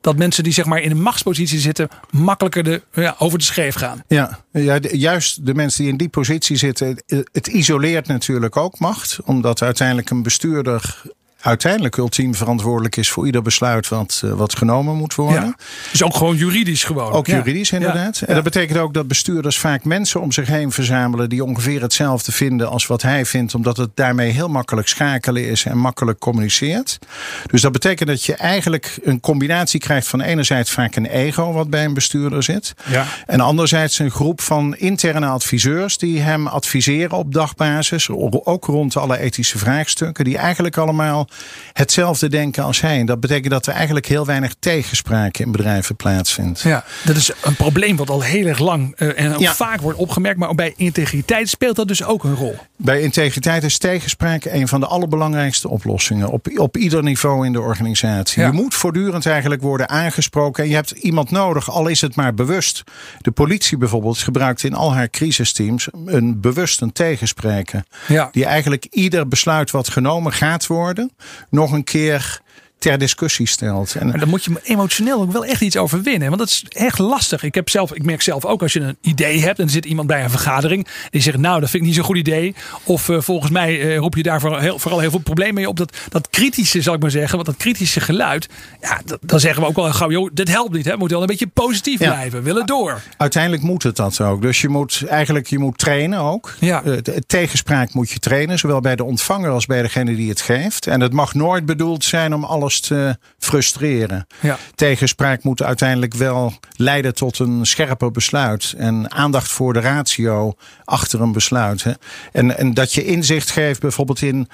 Dat 0.00 0.16
mensen 0.16 0.44
die 0.44 0.52
zeg 0.52 0.64
maar 0.64 0.80
in 0.80 0.90
een 0.90 1.02
machtspositie 1.02 1.58
zitten, 1.58 1.88
makkelijker 2.10 2.64
de, 2.64 2.82
ja, 2.92 3.14
over 3.18 3.38
de 3.38 3.44
scheef 3.44 3.74
gaan. 3.74 4.02
Ja, 4.08 4.38
ja, 4.52 4.78
de- 4.78 4.98
juist 4.98 5.46
de 5.46 5.54
mensen 5.54 5.82
die 5.82 5.92
in 5.92 5.98
die 5.98 6.08
positie 6.08 6.56
zitten. 6.56 7.02
Het 7.32 7.46
isoleert 7.46 8.06
natuurlijk 8.06 8.56
ook 8.56 8.78
macht. 8.78 9.18
Omdat 9.24 9.62
uiteindelijk 9.62 10.10
een 10.10 10.22
bestuurder 10.22 11.02
uiteindelijk 11.40 11.96
ultiem 11.96 12.34
verantwoordelijk 12.34 12.96
is 12.96 13.10
voor 13.10 13.26
ieder 13.26 13.42
besluit 13.42 13.88
wat, 13.88 14.20
eh, 14.24 14.32
wat 14.32 14.56
genomen 14.56 14.96
moet 14.96 15.14
worden. 15.14 15.44
Ja. 15.44 15.54
Dus 15.90 16.02
ook 16.02 16.14
gewoon 16.14 16.36
juridisch 16.36 16.84
gewoon. 16.84 17.12
Ook 17.12 17.26
Ja. 17.26 17.36
juridisch 17.36 17.70
inderdaad. 17.72 18.18
Ja. 18.18 18.26
En 18.26 18.34
dat 18.34 18.44
betekent 18.44 18.78
ook 18.78 18.94
dat 18.94 19.08
bestuurders 19.08 19.58
vaak 19.58 19.84
mensen 19.84 20.20
om 20.20 20.32
zich 20.32 20.46
heen 20.46 20.72
verzamelen 20.72 21.28
die 21.28 21.44
ongeveer 21.44 21.82
hetzelfde 21.82 22.32
vinden 22.32 22.68
als 22.68 22.86
wat 22.86 23.02
hij 23.02 23.26
vindt, 23.26 23.54
omdat 23.54 23.76
het 23.76 23.90
daarmee 23.94 24.30
heel 24.30 24.48
makkelijk 24.48 24.88
schakelen 24.88 25.48
is 25.48 25.64
en 25.64 25.78
makkelijk 25.78 26.18
communiceert. 26.18 26.98
Dus 27.46 27.60
dat 27.60 27.72
betekent 27.72 28.08
dat 28.08 28.24
je 28.24 28.34
eigenlijk 28.34 28.98
een 29.02 29.20
combinatie 29.20 29.80
krijgt 29.80 30.08
van 30.08 30.20
enerzijds 30.20 30.70
vaak 30.70 30.96
een 30.96 31.06
ego 31.06 31.52
wat 31.52 31.70
bij 31.70 31.84
een 31.84 31.94
bestuurder 31.94 32.42
zit. 32.42 32.74
Ja. 32.88 33.06
En 33.26 33.40
anderzijds 33.40 33.98
een 33.98 34.10
groep 34.10 34.40
van 34.40 34.76
interne 34.76 35.26
adviseurs 35.26 35.98
die 35.98 36.20
hem 36.20 36.46
adviseren 36.46 37.16
op 37.18 37.32
dagbasis, 37.32 38.08
ook 38.10 38.64
rond 38.64 38.96
alle 38.96 39.18
ethische 39.18 39.58
vraagstukken, 39.58 40.24
die 40.24 40.38
eigenlijk 40.38 40.76
allemaal 40.76 41.28
hetzelfde 41.72 42.28
denken 42.28 42.64
als 42.64 42.80
hij. 42.80 42.98
En 42.98 43.06
dat 43.06 43.20
betekent 43.20 43.50
dat 43.52 43.66
er 43.66 43.72
eigenlijk 43.74 44.06
heel 44.06 44.26
weinig 44.26 44.54
tegenspraak 44.58 45.36
in 45.38 45.52
bedrijven 45.52 45.96
plaatsvindt. 45.96 46.60
Ja, 46.60 46.84
dat 47.04 47.16
is 47.16 47.30
een 47.42 47.56
probleem 47.56 47.96
wat 47.96 48.10
al 48.10 48.22
heel 48.22 48.46
erg 48.46 48.58
lang 48.58 48.94
eh, 48.96 49.24
en 49.24 49.38
Ja. 49.38 49.54
vaak 49.54 49.80
wordt 49.80 49.98
opgemerkt. 49.98 50.38
Maar 50.38 50.48
ook 50.48 50.56
bij 50.56 50.74
integriteit 50.76 51.48
speelt 51.48 51.76
dat 51.76 51.88
dus 51.88 52.04
ook 52.04 52.24
een 52.24 52.34
rol. 52.34 52.56
Bij 52.76 53.00
integriteit 53.00 53.62
is 53.64 53.78
tegenspraak 53.78 54.44
een 54.44 54.68
van 54.68 54.80
de 54.80 54.86
allerbelangrijkste 54.86 55.68
oplossingen. 55.68 56.28
Op, 56.28 56.48
op 56.56 56.76
ieder 56.76 57.02
niveau 57.02 57.46
in 57.46 57.52
de 57.52 57.60
organisatie. 57.60 58.42
Ja. 58.42 58.46
Je 58.46 58.52
moet 58.52 58.74
voortdurend 58.74 59.26
eigenlijk 59.26 59.62
worden 59.62 59.88
aangesproken. 59.88 60.62
En 60.62 60.68
je 60.68 60.74
hebt 60.74 60.90
iemand 60.90 61.30
nodig, 61.30 61.70
al 61.70 61.88
is 61.88 62.00
het 62.00 62.14
maar 62.14 62.34
bewust. 62.34 62.82
De 63.20 63.30
politie 63.30 63.78
bijvoorbeeld 63.78 64.18
gebruikt 64.18 64.62
in 64.62 64.74
al 64.74 64.94
haar 64.94 65.10
crisisteams 65.10 65.88
een 66.04 66.40
bewust 66.40 66.80
een 66.80 66.92
tegenspreker. 66.92 67.84
Ja. 68.08 68.28
Die 68.32 68.44
eigenlijk 68.44 68.86
ieder 68.90 69.28
besluit 69.28 69.70
wat 69.70 69.88
genomen 69.88 70.32
gaat 70.32 70.66
worden, 70.66 71.10
nog 71.48 71.72
een 71.72 71.84
keer 71.84 72.40
ter 72.80 72.98
discussie 72.98 73.46
stelt. 73.46 73.94
En 73.94 74.06
Maar 74.08 74.18
dan 74.18 74.28
moet 74.28 74.44
je 74.44 74.60
emotioneel 74.62 75.20
ook 75.20 75.32
wel 75.32 75.44
echt 75.44 75.60
iets 75.60 75.76
overwinnen. 75.76 76.28
Want 76.28 76.38
dat 76.40 76.50
is 76.50 76.64
echt 76.68 76.98
lastig. 76.98 77.42
Ik, 77.42 77.54
heb 77.54 77.68
zelf, 77.68 77.92
ik 77.94 78.04
merk 78.04 78.22
zelf 78.22 78.44
ook 78.44 78.62
als 78.62 78.72
je 78.72 78.80
een 78.80 78.96
idee 79.00 79.40
hebt 79.42 79.58
en 79.58 79.64
er 79.64 79.70
zit 79.70 79.84
iemand 79.84 80.08
bij 80.08 80.22
een 80.24 80.30
vergadering. 80.30 80.86
Die 81.10 81.20
zegt 81.22 81.38
nou 81.38 81.60
dat 81.60 81.70
vind 81.70 81.82
ik 81.82 81.88
niet 81.88 81.96
zo'n 81.98 82.04
goed 82.04 82.16
idee. 82.16 82.54
Of 82.84 83.08
eh, 83.08 83.20
volgens 83.20 83.50
mij 83.50 83.80
eh, 83.80 83.96
roep 83.98 84.14
je 84.16 84.22
daar 84.22 84.40
vooral 84.40 84.58
heel, 84.58 84.78
vooral 84.78 85.00
heel 85.00 85.10
veel 85.10 85.18
problemen 85.20 85.54
mee 85.54 85.68
op. 85.68 85.76
Dat, 85.76 85.96
dat 86.08 86.28
kritische 86.30 86.82
zal 86.82 86.94
ik 86.94 87.00
maar 87.00 87.10
zeggen. 87.10 87.34
Want 87.34 87.46
dat 87.46 87.56
kritische 87.56 88.00
geluid. 88.00 88.48
Ja, 88.80 89.00
dat- 89.04 89.18
dan 89.22 89.40
zeggen 89.40 89.62
we 89.62 89.68
ook 89.68 89.76
wel 89.76 89.92
gauw 89.92 90.10
joh 90.10 90.30
dit 90.32 90.48
helpt 90.48 90.72
niet. 90.74 90.84
Hè. 90.84 90.92
We 90.92 90.98
moeten 90.98 91.16
wel 91.18 91.26
een 91.26 91.32
beetje 91.36 91.52
positief 91.52 91.98
Ja. 92.00 92.10
blijven. 92.12 92.38
We 92.38 92.44
willen 92.44 92.66
door. 92.66 93.00
Uiteindelijk 93.16 93.62
moet 93.62 93.82
het 93.82 93.96
dat 93.96 94.20
ook. 94.20 94.42
Dus 94.42 94.60
je 94.60 94.68
moet 94.68 95.04
eigenlijk 95.08 95.46
je 95.46 95.58
moet 95.58 95.78
trainen 95.78 96.18
ook. 96.18 96.54
Ja. 96.60 96.82
Eh, 96.82 96.92
de- 97.02 97.22
tegenspraak 97.26 97.92
moet 97.94 98.10
je 98.10 98.18
trainen, 98.18 98.58
zowel 98.58 98.80
bij 98.80 98.96
de 98.96 99.04
ontvanger 99.04 99.50
als 99.50 99.66
bij 99.66 99.82
degene 99.82 100.14
die 100.16 100.28
het 100.28 100.40
geeft. 100.40 100.86
En 100.86 101.00
het 101.00 101.12
mag 101.12 101.34
nooit 101.34 101.66
bedoeld 101.66 102.04
zijn 102.04 102.34
om 102.34 102.44
alles 102.44 102.69
uh, 102.90 103.10
frustreren. 103.38 104.26
Ja. 104.40 104.58
Tegenspraak 104.74 105.42
moet 105.42 105.62
uiteindelijk 105.62 106.14
wel 106.14 106.52
leiden 106.76 107.14
tot 107.14 107.38
een 107.38 107.66
scherper 107.66 108.10
besluit. 108.10 108.74
En 108.76 109.10
aandacht 109.10 109.50
voor 109.50 109.72
de 109.72 109.80
ratio 109.80 110.54
achter 110.84 111.20
een 111.20 111.32
besluit. 111.32 111.82
Hè. 111.82 111.92
En, 112.32 112.58
en 112.58 112.74
dat 112.74 112.92
je 112.92 113.04
inzicht 113.04 113.50
geeft 113.50 113.80
bijvoorbeeld 113.80 114.22
in 114.22 114.48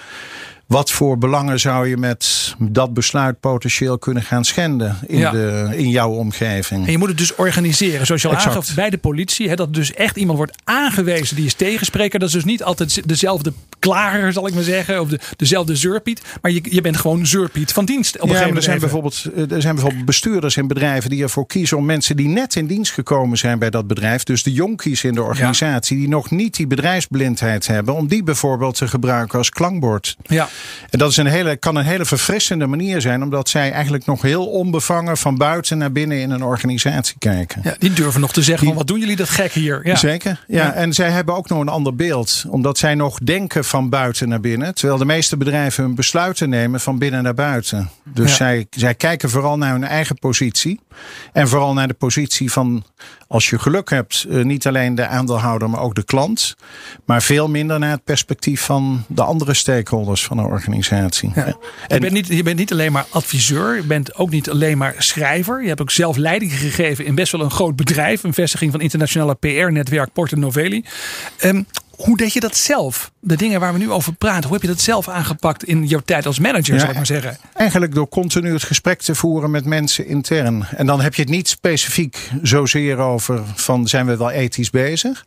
wat 0.66 0.90
voor 0.90 1.18
belangen 1.18 1.60
zou 1.60 1.88
je 1.88 1.96
met 1.96 2.54
dat 2.58 2.94
besluit 2.94 3.40
potentieel 3.40 3.98
kunnen 3.98 4.22
gaan 4.22 4.44
schenden 4.44 4.96
in, 5.06 5.18
Ja. 5.18 5.30
de, 5.30 5.68
in 5.76 5.90
jouw 5.90 6.10
omgeving? 6.10 6.84
En 6.86 6.90
je 6.92 6.98
moet 6.98 7.08
het 7.08 7.18
dus 7.18 7.34
organiseren, 7.34 8.06
zoals 8.06 8.22
je 8.22 8.28
al 8.28 8.34
Exact. 8.34 8.56
aangaf 8.56 8.74
bij 8.74 8.90
de 8.90 8.98
politie. 8.98 9.48
Hè, 9.48 9.54
dat 9.54 9.74
dus 9.74 9.94
echt 9.94 10.16
iemand 10.16 10.38
wordt 10.38 10.56
aangewezen 10.64 11.36
die 11.36 11.46
is 11.46 11.54
tegenspreker. 11.54 12.18
Dat 12.18 12.28
is 12.28 12.34
dus 12.34 12.44
niet 12.44 12.62
altijd 12.62 13.08
dezelfde 13.08 13.52
klager, 13.78 14.32
zal 14.32 14.46
ik 14.46 14.54
maar 14.54 14.62
zeggen. 14.62 15.00
Of 15.00 15.08
de, 15.08 15.20
dezelfde 15.36 15.76
zeurpiet. 15.76 16.22
Maar 16.42 16.50
je, 16.50 16.60
je 16.70 16.80
bent 16.80 16.96
gewoon 16.96 17.26
zeurpiet 17.26 17.72
van 17.72 17.84
dienst. 17.84 18.14
Op 18.16 18.22
een 18.22 18.28
ja, 18.28 18.34
gegeven 18.34 18.56
er 18.56 18.62
zijn, 18.62 18.78
bijvoorbeeld, 18.78 19.24
eh, 19.34 19.50
er 19.50 19.60
zijn 19.62 19.74
bijvoorbeeld 19.74 20.04
bestuurders 20.04 20.56
in 20.56 20.66
bedrijven 20.66 21.10
die 21.10 21.22
ervoor 21.22 21.46
kiezen 21.46 21.76
om 21.76 21.84
mensen 21.84 22.16
die 22.16 22.28
net 22.28 22.56
in 22.56 22.66
dienst 22.66 22.92
gekomen 22.92 23.38
zijn 23.38 23.58
bij 23.58 23.70
dat 23.70 23.86
bedrijf, 23.86 24.22
dus 24.22 24.42
de 24.42 24.52
jonkies 24.52 25.04
in 25.04 25.14
de 25.14 25.22
organisatie, 25.22 25.96
die 25.96 26.08
nog 26.08 26.30
niet 26.30 26.56
die 26.56 26.66
bedrijfsblindheid 26.66 27.66
hebben, 27.66 27.94
om 27.94 28.06
die 28.06 28.22
bijvoorbeeld 28.22 28.76
te 28.76 28.88
gebruiken 28.88 29.38
als 29.38 29.50
klankbord. 29.50 30.16
Ja. 30.22 30.48
En 30.90 30.98
dat 30.98 31.10
is 31.10 31.16
een 31.16 31.26
hele, 31.26 31.56
kan 31.56 31.76
een 31.76 31.84
hele 31.84 32.04
verfrissende 32.04 32.66
manier 32.66 33.00
zijn, 33.00 33.22
omdat 33.22 33.48
zij 33.48 33.72
eigenlijk 33.72 34.06
nog 34.06 34.22
heel 34.22 34.46
onbevangen 34.46 35.16
van 35.16 35.36
buiten 35.36 35.78
naar 35.78 35.92
binnen 35.92 36.20
in 36.20 36.30
een 36.30 36.42
organisatie 36.42 37.16
kijken. 37.18 37.60
ja, 37.64 37.74
die 37.78 37.92
durven 37.92 38.20
nog 38.20 38.32
te 38.32 38.42
zeggen: 38.42 38.66
van, 38.66 38.76
wat 38.76 38.86
doen 38.86 38.98
jullie 38.98 39.16
dat 39.16 39.28
gek 39.28 39.52
hier? 39.52 39.80
Ja. 39.84 39.96
Zeker. 39.96 40.44
Ja. 40.46 40.64
Ja. 40.64 40.72
en 40.72 40.92
zij 40.92 41.10
hebben 41.10 41.34
ook 41.34 41.48
nog 41.48 41.60
een 41.60 41.68
ander 41.68 41.94
beeld. 41.94 42.44
Omdat 42.48 42.78
zij 42.78 42.94
nog 42.94 43.18
denken 43.18 43.64
van 43.64 43.88
buiten 43.88 44.28
naar 44.28 44.40
binnen. 44.40 44.74
Terwijl 44.74 44.98
de 44.98 45.04
meeste 45.04 45.36
bedrijven 45.36 45.84
hun 45.84 45.94
besluiten 45.94 46.48
nemen 46.48 46.80
van 46.80 46.98
binnen 46.98 47.22
naar 47.22 47.34
buiten. 47.34 47.90
Dus 48.04 48.30
Ja. 48.30 48.36
zij, 48.36 48.66
zij 48.70 48.94
kijken 48.94 49.30
vooral 49.30 49.58
naar 49.58 49.72
hun 49.72 49.84
eigen 49.84 50.18
positie. 50.18 50.80
En 51.32 51.48
vooral 51.48 51.72
naar 51.72 51.88
de 51.88 51.94
positie 51.94 52.52
van, 52.52 52.84
als 53.28 53.50
je 53.50 53.58
geluk 53.58 53.90
hebt, 53.90 54.26
eh, 54.30 54.44
niet 54.44 54.66
alleen 54.66 54.94
de 54.94 55.06
aandeelhouder, 55.06 55.70
maar 55.70 55.80
ook 55.80 55.94
de 55.94 56.04
klant. 56.04 56.54
Maar 57.04 57.22
veel 57.22 57.48
minder 57.48 57.78
naar 57.78 57.90
het 57.90 58.04
perspectief 58.04 58.60
van 58.60 59.04
de 59.08 59.22
andere 59.22 59.54
stakeholders 59.54 60.24
van 60.24 60.38
een 60.38 60.44
organisatie. 60.44 61.32
Ja. 61.34 61.46
Je, 61.46 61.54
En- 61.88 62.00
bent 62.00 62.12
niet, 62.12 62.26
je 62.26 62.42
bent 62.42 62.58
niet 62.58 62.72
alleen 62.72 62.92
maar 62.92 63.06
adviseur, 63.10 63.76
je 63.76 63.82
bent 63.82 64.14
ook 64.14 64.30
niet 64.30 64.50
alleen 64.50 64.78
maar 64.78 64.94
schrijver. 64.98 65.62
Je 65.62 65.68
hebt 65.68 65.80
ook 65.80 65.90
zelf 65.90 66.16
leiding 66.16 66.52
gegeven 66.52 67.04
in 67.06 67.14
best 67.14 67.32
wel 67.32 67.40
een 67.40 67.50
groot 67.50 67.76
bedrijf. 67.76 68.22
Een 68.22 68.34
vestiging 68.34 68.70
van 68.72 68.80
internationale 68.80 69.34
PR-netwerk 69.34 70.12
Porter 70.12 70.38
Novelli. 70.38 70.84
Ehm, 71.38 71.62
hoe 71.96 72.16
deed 72.16 72.32
je 72.32 72.40
dat 72.40 72.56
zelf? 72.56 73.10
De 73.20 73.36
dingen 73.36 73.60
waar 73.60 73.72
we 73.72 73.78
nu 73.78 73.90
over 73.90 74.12
praten, 74.14 74.42
hoe 74.44 74.52
heb 74.52 74.62
je 74.62 74.68
dat 74.68 74.80
zelf 74.80 75.08
aangepakt 75.08 75.64
in 75.64 75.86
jouw 75.86 76.00
tijd 76.04 76.26
als 76.26 76.38
manager, 76.38 76.74
Ja, 76.74 76.80
zal 76.80 76.88
ik 76.88 76.94
maar 76.96 77.06
zeggen? 77.06 77.36
Eigenlijk 77.54 77.94
door 77.94 78.08
continu 78.08 78.52
het 78.52 78.62
gesprek 78.62 79.00
te 79.02 79.14
voeren 79.14 79.50
met 79.50 79.64
mensen 79.64 80.06
intern. 80.06 80.66
En 80.76 80.86
dan 80.86 81.00
heb 81.00 81.14
je 81.14 81.22
het 81.22 81.30
niet 81.30 81.48
specifiek 81.48 82.30
zozeer 82.42 82.98
over 82.98 83.42
van 83.54 83.88
zijn 83.88 84.06
we 84.06 84.16
wel 84.16 84.30
ethisch 84.30 84.70
bezig. 84.70 85.24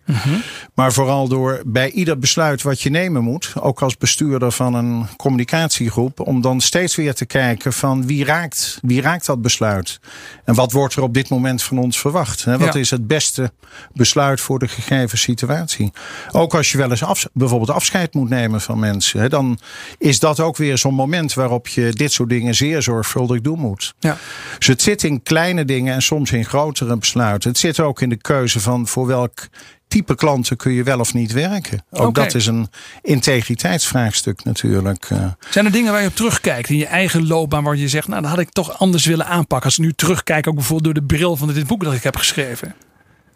Maar 0.73 0.93
vooral 0.93 1.27
door 1.27 1.61
bij 1.65 1.91
ieder 1.91 2.19
besluit 2.19 2.61
wat 2.61 2.81
je 2.81 2.89
nemen 2.89 3.23
moet, 3.23 3.53
ook 3.59 3.81
als 3.81 3.97
bestuurder 3.97 4.51
van 4.51 4.73
een 4.73 5.07
communicatiegroep, 5.17 6.19
om 6.19 6.41
dan 6.41 6.61
steeds 6.61 6.95
weer 6.95 7.13
te 7.13 7.25
kijken 7.25 7.73
van 7.73 8.05
wie 8.07 8.25
raakt, 8.25 8.79
wie 8.81 9.01
raakt 9.01 9.25
dat 9.25 9.41
besluit? 9.41 9.99
En 10.45 10.53
wat 10.53 10.71
wordt 10.71 10.95
er 10.95 11.03
op 11.03 11.13
dit 11.13 11.29
moment 11.29 11.63
van 11.63 11.77
ons 11.77 11.99
verwacht? 11.99 12.43
Hè? 12.43 12.57
Wat 12.57 12.73
Ja. 12.73 12.79
is 12.79 12.89
het 12.89 13.07
beste 13.07 13.51
besluit 13.93 14.41
voor 14.41 14.59
de 14.59 14.67
gegeven 14.67 15.17
situatie? 15.17 15.91
Ook 16.31 16.55
als 16.55 16.58
je 16.67 16.77
wel 16.77 16.89
eens 16.89 17.03
af, 17.03 17.27
bijvoorbeeld 17.33 17.69
afscheid 17.69 18.13
moet 18.13 18.29
nemen 18.29 18.61
van 18.61 18.79
mensen, 18.79 19.19
hè, 19.19 19.29
dan 19.29 19.59
is 19.97 20.19
dat 20.19 20.39
ook 20.39 20.57
weer 20.57 20.77
zo'n 20.77 20.93
moment 20.93 21.33
waarop 21.33 21.67
je 21.67 21.91
dit 21.93 22.11
soort 22.11 22.29
dingen 22.29 22.55
zeer 22.55 22.81
zorgvuldig 22.81 23.41
doen 23.41 23.59
moet. 23.59 23.93
Ja. 23.99 24.17
Dus 24.57 24.67
het 24.67 24.81
zit 24.81 25.03
in 25.03 25.23
kleine 25.23 25.65
dingen 25.65 25.93
en 25.93 26.01
soms 26.01 26.31
in 26.31 26.45
grotere 26.45 26.97
besluiten. 26.97 27.49
Het 27.49 27.59
zit 27.59 27.79
ook 27.79 28.01
in 28.01 28.09
de 28.09 28.17
keuze 28.17 28.59
van 28.59 28.87
voor 28.87 29.07
welk 29.07 29.47
type 29.87 30.15
klanten 30.15 30.57
kun 30.57 30.71
je 30.71 30.83
wel 30.83 30.99
of 30.99 31.13
niet 31.13 31.31
werken. 31.31 31.85
Ook 31.91 32.15
dat 32.15 32.35
is 32.35 32.45
een 32.45 32.67
integriteitsvraagstuk 33.01 34.43
natuurlijk. 34.43 35.05
eh. 35.09 35.25
Zijn 35.49 35.65
er 35.65 35.71
dingen 35.71 35.91
waar 35.91 36.01
je 36.01 36.07
op 36.07 36.15
terugkijkt 36.15 36.69
in 36.69 36.77
je 36.77 36.85
eigen 36.85 37.27
loopbaan 37.27 37.63
waar 37.63 37.75
je 37.75 37.87
zegt, 37.87 38.07
nou 38.07 38.21
dat 38.21 38.29
had 38.29 38.39
ik 38.39 38.49
toch 38.49 38.79
anders 38.79 39.05
willen 39.05 39.25
aanpakken. 39.25 39.69
Als 39.69 39.77
ik 39.77 39.85
nu 39.85 39.93
terugkijk, 39.93 40.47
ook 40.47 40.55
bijvoorbeeld 40.55 40.93
door 40.93 41.03
de 41.07 41.15
bril 41.15 41.35
van 41.35 41.53
dit 41.53 41.67
boek 41.67 41.83
dat 41.83 41.93
ik 41.93 42.03
heb 42.03 42.15
geschreven. 42.15 42.75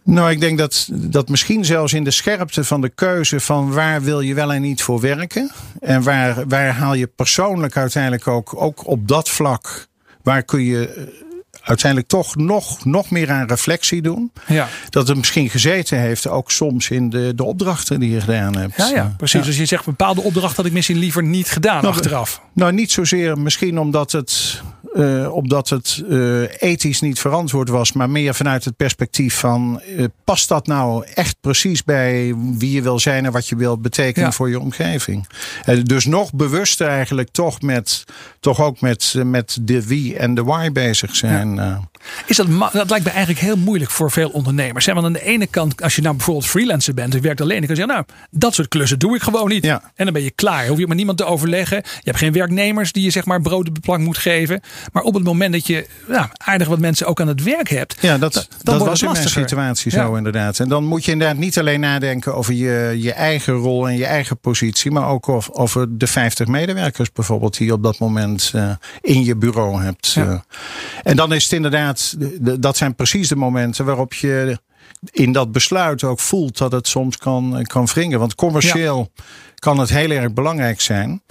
Nou, 0.03 0.31
ik 0.31 0.39
denk 0.39 0.57
dat, 0.57 0.89
dat 0.91 1.29
misschien 1.29 1.65
zelfs 1.65 1.93
in 1.93 2.03
de 2.03 2.11
scherpte 2.11 2.63
van 2.63 2.81
de 2.81 2.89
keuze 2.89 3.39
van 3.39 3.71
waar 3.71 4.01
wil 4.01 4.21
je 4.21 4.33
wel 4.33 4.53
en 4.53 4.61
niet 4.61 4.81
voor 4.81 4.99
werken. 4.99 5.51
En 5.79 6.03
waar, 6.03 6.47
waar 6.47 6.71
haal 6.73 6.93
je 6.93 7.07
persoonlijk 7.07 7.77
uiteindelijk 7.77 8.27
ook, 8.27 8.61
ook 8.61 8.87
op 8.87 9.07
dat 9.07 9.29
vlak, 9.29 9.87
waar 10.23 10.43
kun 10.43 10.63
je 10.63 10.87
eh, 10.87 11.03
uiteindelijk 11.61 12.09
toch 12.09 12.35
nog, 12.35 12.85
nog 12.85 13.09
meer 13.09 13.31
aan 13.31 13.47
reflectie 13.47 14.01
doen. 14.01 14.31
Ja, 14.47 14.67
Dat 14.89 15.07
het 15.07 15.17
misschien 15.17 15.49
gezeten 15.49 15.99
heeft 15.99 16.27
ook 16.27 16.51
soms 16.51 16.89
in 16.89 17.09
de, 17.09 17.35
de 17.35 17.43
opdrachten 17.43 17.99
die 17.99 18.11
je 18.11 18.21
gedaan 18.21 18.57
hebt. 18.57 18.77
ja, 18.77 18.89
ja 18.89 19.13
precies. 19.17 19.45
Dus 19.45 19.57
je 19.57 19.65
zegt 19.65 19.85
bepaalde 19.85 20.21
opdracht 20.21 20.55
had 20.55 20.65
ik 20.65 20.71
misschien 20.71 20.97
liever 20.97 21.23
niet 21.23 21.49
gedaan 21.49 21.81
Nou, 21.81 21.93
achteraf. 21.93 22.41
Nou, 22.53 22.73
niet 22.73 22.91
zozeer 22.91 23.37
misschien 23.37 23.79
omdat 23.79 24.11
het, 24.11 24.61
eh, 24.93 25.33
omdat 25.33 25.69
het 25.69 26.03
eh, 26.09 26.41
ethisch 26.61 27.01
niet 27.01 27.19
verantwoord 27.19 27.69
was, 27.69 27.91
maar 27.91 28.09
meer 28.09 28.35
vanuit 28.35 28.65
het 28.65 28.75
perspectief 28.75 29.39
van 29.39 29.81
eh, 29.81 30.05
past 30.23 30.47
dat 30.47 30.67
nou 30.67 31.05
echt 31.13 31.35
precies 31.41 31.83
bij 31.83 32.35
wie 32.57 32.71
je 32.71 32.81
wil 32.81 32.99
zijn 32.99 33.25
en 33.25 33.31
wat 33.31 33.47
je 33.47 33.55
wilt 33.55 33.81
betekenen 33.81 34.27
Ja. 34.27 34.35
voor 34.35 34.49
je 34.49 34.59
omgeving? 34.59 35.27
Dus 35.83 36.05
nog 36.05 36.33
bewuster 36.33 36.87
eigenlijk 36.87 37.29
toch 37.31 37.61
met 37.61 38.03
toch 38.39 38.61
ook 38.61 38.81
met, 38.81 39.15
met 39.25 39.57
de 39.61 39.87
wie 39.87 40.17
en 40.17 40.35
de 40.35 40.43
why 40.43 40.71
bezig 40.71 41.15
zijn. 41.15 41.59
Is 42.25 42.37
dat, 42.37 42.47
dat 42.73 42.89
lijkt 42.89 43.05
me 43.05 43.11
eigenlijk 43.11 43.39
heel 43.39 43.57
moeilijk 43.57 43.91
voor 43.91 44.11
veel 44.11 44.29
ondernemers. 44.29 44.85
Hè? 44.85 44.93
Want 44.93 45.05
aan 45.05 45.13
de 45.13 45.23
ene 45.23 45.47
kant, 45.47 45.81
als 45.81 45.95
je 45.95 46.01
nou 46.01 46.15
bijvoorbeeld 46.15 46.47
freelancer 46.47 46.93
bent, 46.93 47.13
je 47.13 47.19
werkt 47.19 47.41
alleen, 47.41 47.57
dan 47.57 47.67
kan 47.67 47.75
je 47.75 47.81
zeggen, 47.81 48.05
nou, 48.07 48.19
dat 48.31 48.53
soort 48.53 48.67
klussen 48.67 48.99
doe 48.99 49.15
ik 49.15 49.21
gewoon 49.21 49.49
niet. 49.49 49.65
Ja. 49.65 49.91
En 49.95 50.03
dan 50.05 50.13
ben 50.13 50.23
je 50.23 50.31
klaar. 50.31 50.67
Hoef 50.67 50.77
je 50.77 50.87
met 50.87 50.97
niemand 50.97 51.17
te 51.17 51.25
overleggen. 51.25 51.77
Je 51.77 52.01
hebt 52.03 52.17
geen 52.17 52.33
werknemers 52.33 52.91
die 52.91 53.03
je 53.03 53.09
zeg 53.09 53.25
maar 53.25 53.41
brood 53.41 53.67
op 53.67 53.75
de 53.75 53.81
plank 53.81 54.01
moet 54.01 54.17
geven. 54.17 54.61
Maar 54.91 55.03
op 55.03 55.13
het 55.13 55.23
moment 55.23 55.53
dat 55.53 55.67
je 55.67 55.87
ja, 56.07 56.31
aardig 56.37 56.67
wat 56.67 56.79
mensen 56.79 57.07
ook 57.07 57.21
aan 57.21 57.27
het 57.27 57.43
werk 57.43 57.69
hebt, 57.69 57.95
Ja, 58.01 58.17
dat, 58.17 58.33
dan 58.33 58.43
dat 58.63 58.73
wordt 58.77 58.83
was 58.89 58.99
het 58.99 59.09
in 59.09 59.15
mijn 59.15 59.29
situatie 59.47 59.91
Ja. 59.91 60.05
zo 60.05 60.15
inderdaad. 60.15 60.59
En 60.59 60.69
dan 60.69 60.83
moet 60.85 61.05
je 61.05 61.11
inderdaad 61.11 61.37
niet 61.37 61.59
alleen 61.59 61.79
nadenken 61.79 62.35
over 62.35 62.53
je, 62.53 62.95
je 63.01 63.13
eigen 63.13 63.53
rol 63.53 63.87
en 63.89 63.97
je 63.97 64.05
eigen 64.05 64.37
positie, 64.39 64.91
maar 64.91 65.07
ook 65.07 65.29
over, 65.29 65.53
over 65.53 65.97
de 65.97 66.07
50 66.07 66.47
medewerkers 66.47 67.11
bijvoorbeeld 67.11 67.57
die 67.57 67.67
je 67.67 67.73
op 67.73 67.83
dat 67.83 67.99
moment 67.99 68.51
eh, 68.55 68.69
in 69.01 69.23
je 69.23 69.35
bureau 69.35 69.83
hebt. 69.83 70.11
Ja. 70.11 70.23
eh. 70.31 70.39
En 71.03 71.15
dan 71.15 71.33
is 71.33 71.43
het 71.43 71.51
inderdaad, 71.53 72.15
de- 72.17 72.37
de- 72.41 72.59
dat 72.59 72.77
zijn 72.77 72.95
precies 72.95 73.27
de 73.27 73.35
momenten 73.35 73.85
waarop 73.85 74.13
je 74.13 74.57
in 75.11 75.31
dat 75.31 75.51
besluit 75.51 76.03
ook 76.03 76.19
voelt 76.19 76.57
dat 76.57 76.71
het 76.71 76.87
soms 76.87 77.17
kan, 77.17 77.63
kan 77.63 77.85
wringen. 77.85 78.19
Want 78.19 78.35
commercieel 78.35 79.11
kan 79.55 79.79
het 79.79 79.89
heel 79.89 80.09
erg 80.09 80.33
belangrijk 80.33 80.81
zijn. 80.81 81.21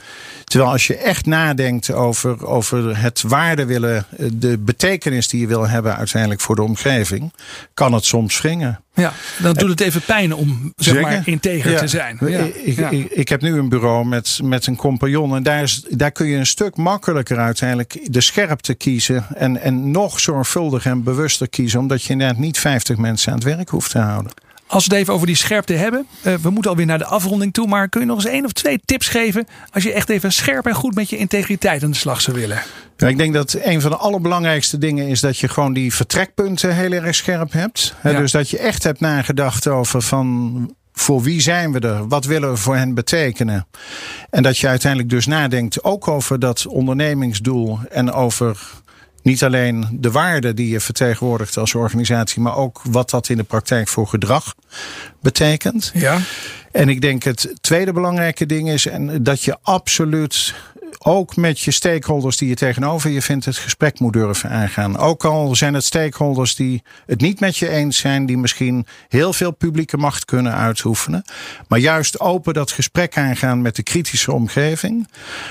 Terwijl 0.44 0.70
als 0.70 0.86
je 0.86 0.96
echt 0.96 1.26
nadenkt 1.26 1.92
over, 1.92 2.46
over 2.46 2.98
het 2.98 3.22
waarde 3.22 3.64
willen, 3.64 4.06
de 4.32 4.58
betekenis 4.58 5.28
die 5.28 5.40
je 5.40 5.46
wil 5.46 5.68
hebben 5.68 5.96
uiteindelijk 5.96 6.40
voor 6.40 6.54
de 6.54 6.62
omgeving, 6.62 7.32
kan 7.74 7.92
het 7.92 8.04
soms 8.04 8.40
wringen. 8.40 8.81
Ja, 8.94 9.12
dan 9.38 9.54
doet 9.54 9.70
het 9.70 9.80
even 9.80 10.00
pijn 10.02 10.34
om 10.34 10.72
zeg 10.76 10.94
Zeker. 10.94 11.10
maar 11.10 11.22
integer 11.24 11.70
Ja. 11.70 11.78
te 11.78 11.86
zijn. 11.86 12.18
Ja. 12.20 12.38
Ik, 12.38 12.76
Ja. 12.76 12.90
ik, 12.90 13.10
ik 13.10 13.28
heb 13.28 13.40
nu 13.40 13.58
een 13.58 13.68
bureau 13.68 14.04
met, 14.06 14.38
met 14.42 14.66
een 14.66 14.76
compagnon. 14.76 15.36
En 15.36 15.42
daar, 15.42 15.62
is, 15.62 15.84
daar 15.90 16.10
kun 16.12 16.26
je 16.26 16.36
een 16.36 16.46
stuk 16.46 16.76
makkelijker 16.76 17.38
uiteindelijk 17.38 17.98
de 18.04 18.20
scherpte 18.20 18.74
kiezen. 18.74 19.24
En, 19.34 19.60
en 19.60 19.90
nog 19.90 20.20
zorgvuldiger 20.20 20.90
en 20.90 21.02
bewuster 21.02 21.48
kiezen. 21.48 21.80
Omdat 21.80 22.02
je 22.02 22.12
inderdaad 22.12 22.38
niet 22.38 22.58
50 22.58 22.96
mensen 22.96 23.32
aan 23.32 23.38
het 23.38 23.46
werk 23.46 23.68
hoeft 23.68 23.90
te 23.90 23.98
houden. 23.98 24.32
Als 24.72 24.86
we 24.86 24.92
het 24.92 25.02
even 25.02 25.14
over 25.14 25.26
die 25.26 25.36
scherpte 25.36 25.72
hebben. 25.72 26.06
eh, 26.22 26.34
we 26.34 26.50
moeten 26.50 26.70
alweer 26.70 26.86
naar 26.86 26.98
de 26.98 27.04
afronding 27.04 27.52
toe. 27.52 27.66
Maar 27.66 27.88
kun 27.88 28.00
je 28.00 28.06
nog 28.06 28.16
eens 28.16 28.26
één 28.32 28.44
of 28.44 28.52
twee 28.52 28.80
tips 28.84 29.08
geven. 29.08 29.46
Als 29.70 29.82
je 29.82 29.92
echt 29.92 30.08
even 30.08 30.32
scherp 30.32 30.66
en 30.66 30.74
goed 30.74 30.94
met 30.94 31.10
je 31.10 31.16
integriteit 31.16 31.82
aan 31.82 31.90
de 31.90 31.96
slag 31.96 32.20
zou 32.20 32.38
willen. 32.38 32.62
Ja, 32.96 33.08
ik 33.08 33.18
denk 33.18 33.34
dat 33.34 33.56
een 33.62 33.80
van 33.80 33.90
de 33.90 33.96
allerbelangrijkste 33.96 34.78
dingen 34.78 35.06
is 35.06 35.20
dat 35.20 35.38
je 35.38 35.48
gewoon 35.48 35.72
die 35.72 35.94
vertrekpunten 35.94 36.74
heel 36.74 36.92
erg 36.92 37.14
scherp 37.14 37.52
hebt. 37.52 37.94
Ja. 38.02 38.12
Dus 38.12 38.32
dat 38.32 38.50
je 38.50 38.58
echt 38.58 38.82
hebt 38.82 39.00
nagedacht 39.00 39.66
over 39.66 40.02
van 40.02 40.74
voor 40.92 41.22
wie 41.22 41.40
zijn 41.40 41.72
we 41.72 41.78
er? 41.80 42.08
Wat 42.08 42.24
willen 42.24 42.50
we 42.50 42.56
voor 42.56 42.76
hen 42.76 42.94
betekenen? 42.94 43.66
En 44.30 44.42
dat 44.42 44.58
je 44.58 44.68
uiteindelijk 44.68 45.10
dus 45.10 45.26
nadenkt 45.26 45.84
ook 45.84 46.08
over 46.08 46.38
dat 46.38 46.66
ondernemingsdoel 46.66 47.78
en 47.90 48.12
over 48.12 48.58
niet 49.22 49.44
alleen 49.44 49.88
de 49.92 50.10
waarden 50.10 50.56
die 50.56 50.68
je 50.68 50.80
vertegenwoordigt 50.80 51.56
als 51.56 51.74
organisatie, 51.74 52.42
maar 52.42 52.56
ook 52.56 52.80
wat 52.84 53.10
dat 53.10 53.28
in 53.28 53.36
de 53.36 53.42
praktijk 53.42 53.88
voor 53.88 54.06
gedrag 54.06 54.54
betekent. 55.20 55.90
Ja. 55.94 56.18
En 56.72 56.88
ik 56.88 57.00
denk 57.00 57.22
het 57.22 57.52
tweede 57.60 57.92
belangrijke 57.92 58.46
ding 58.46 58.70
is 58.70 58.86
en 58.86 59.22
dat 59.22 59.42
je 59.42 59.56
absoluut 59.62 60.54
ook 61.04 61.36
met 61.36 61.60
je 61.60 61.70
stakeholders 61.70 62.36
die 62.36 62.48
je 62.48 62.54
tegenover 62.54 63.10
je 63.10 63.22
vindt 63.22 63.44
het 63.44 63.56
gesprek 63.56 63.98
moet 64.00 64.12
durven 64.12 64.50
aangaan. 64.50 64.98
Ook 64.98 65.24
al 65.24 65.56
zijn 65.56 65.74
het 65.74 65.84
stakeholders 65.84 66.54
die 66.54 66.82
het 67.06 67.20
niet 67.20 67.40
met 67.40 67.56
je 67.56 67.68
eens 67.68 67.98
zijn, 67.98 68.26
die 68.26 68.38
misschien 68.38 68.86
heel 69.08 69.32
veel 69.32 69.50
publieke 69.50 69.96
macht 69.96 70.24
kunnen 70.24 70.54
uitoefenen. 70.54 71.24
Maar 71.68 71.78
juist 71.78 72.20
open 72.20 72.54
dat 72.54 72.70
gesprek 72.70 73.16
aangaan 73.16 73.62
met 73.62 73.76
de 73.76 73.82
kritische 73.82 74.32
omgeving. 74.32 75.08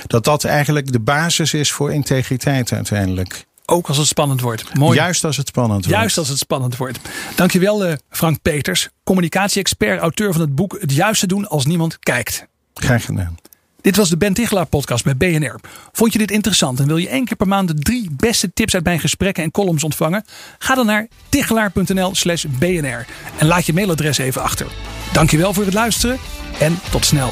Dat 0.08 0.24
dat 0.24 0.44
eigenlijk 0.44 0.92
de 0.92 1.00
basis 1.00 1.54
is 1.54 1.72
voor 1.72 1.94
integriteit 1.94 2.72
uiteindelijk. 2.72 3.46
Ook 3.72 3.88
als 3.88 3.98
het 3.98 4.08
spannend 4.08 4.42
wordt. 4.42 4.74
Mooi. 4.74 4.98
Juist 4.98 5.24
als 5.24 5.38
het 5.38 5.48
spannend 5.48 5.86
wordt. 5.86 6.00
Juist 6.00 6.18
als 6.18 6.28
het 6.28 6.38
spannend 6.38 6.78
wordt. 6.78 7.00
Dankjewel 7.36 7.88
uh, 7.88 7.94
Frank 8.10 8.42
Peters, 8.42 8.90
communicatie-expert, 9.04 10.00
auteur 10.00 10.32
van 10.32 10.42
het 10.42 10.56
boek 10.56 10.78
Het 10.80 10.94
Juiste 10.94 11.28
doen 11.28 11.48
als 11.48 11.66
niemand 11.66 12.00
kijkt. 12.00 12.48
Graag 12.74 13.06
gedaan. 13.06 13.38
Dit 13.82 13.96
was 13.96 14.10
de 14.10 14.18
Ben 14.18 14.34
Tichelaar 14.34 14.66
podcast 14.66 15.06
met 15.06 15.18
BNR. 15.18 15.60
Vond 15.92 16.14
je 16.14 16.20
dit 16.20 16.32
interessant 16.32 16.80
en 16.80 16.88
wil 16.88 16.98
je 16.98 17.10
één 17.10 17.26
keer 17.26 17.38
per 17.38 17.48
maand 17.48 17.68
de 17.68 17.74
drie 17.74 18.10
beste 18.12 18.54
tips 18.54 18.74
uit 18.74 18.84
mijn 18.84 19.00
gesprekken 19.00 19.44
en 19.44 19.52
columns 19.52 19.84
ontvangen? 19.84 20.26
Ga 20.58 20.76
dan 20.76 20.86
naar 20.86 21.08
tichelaar.nl 21.30 22.16
slash 22.16 22.46
BNR 22.46 23.06
en 23.38 23.48
laat 23.48 23.66
je 23.66 23.74
mailadres 23.74 24.18
even 24.18 24.42
achter. 24.42 24.68
Dankjewel 25.14 25.54
voor 25.54 25.66
het 25.66 25.74
luisteren 25.74 26.18
en 26.60 26.80
tot 26.92 27.06
snel. 27.06 27.32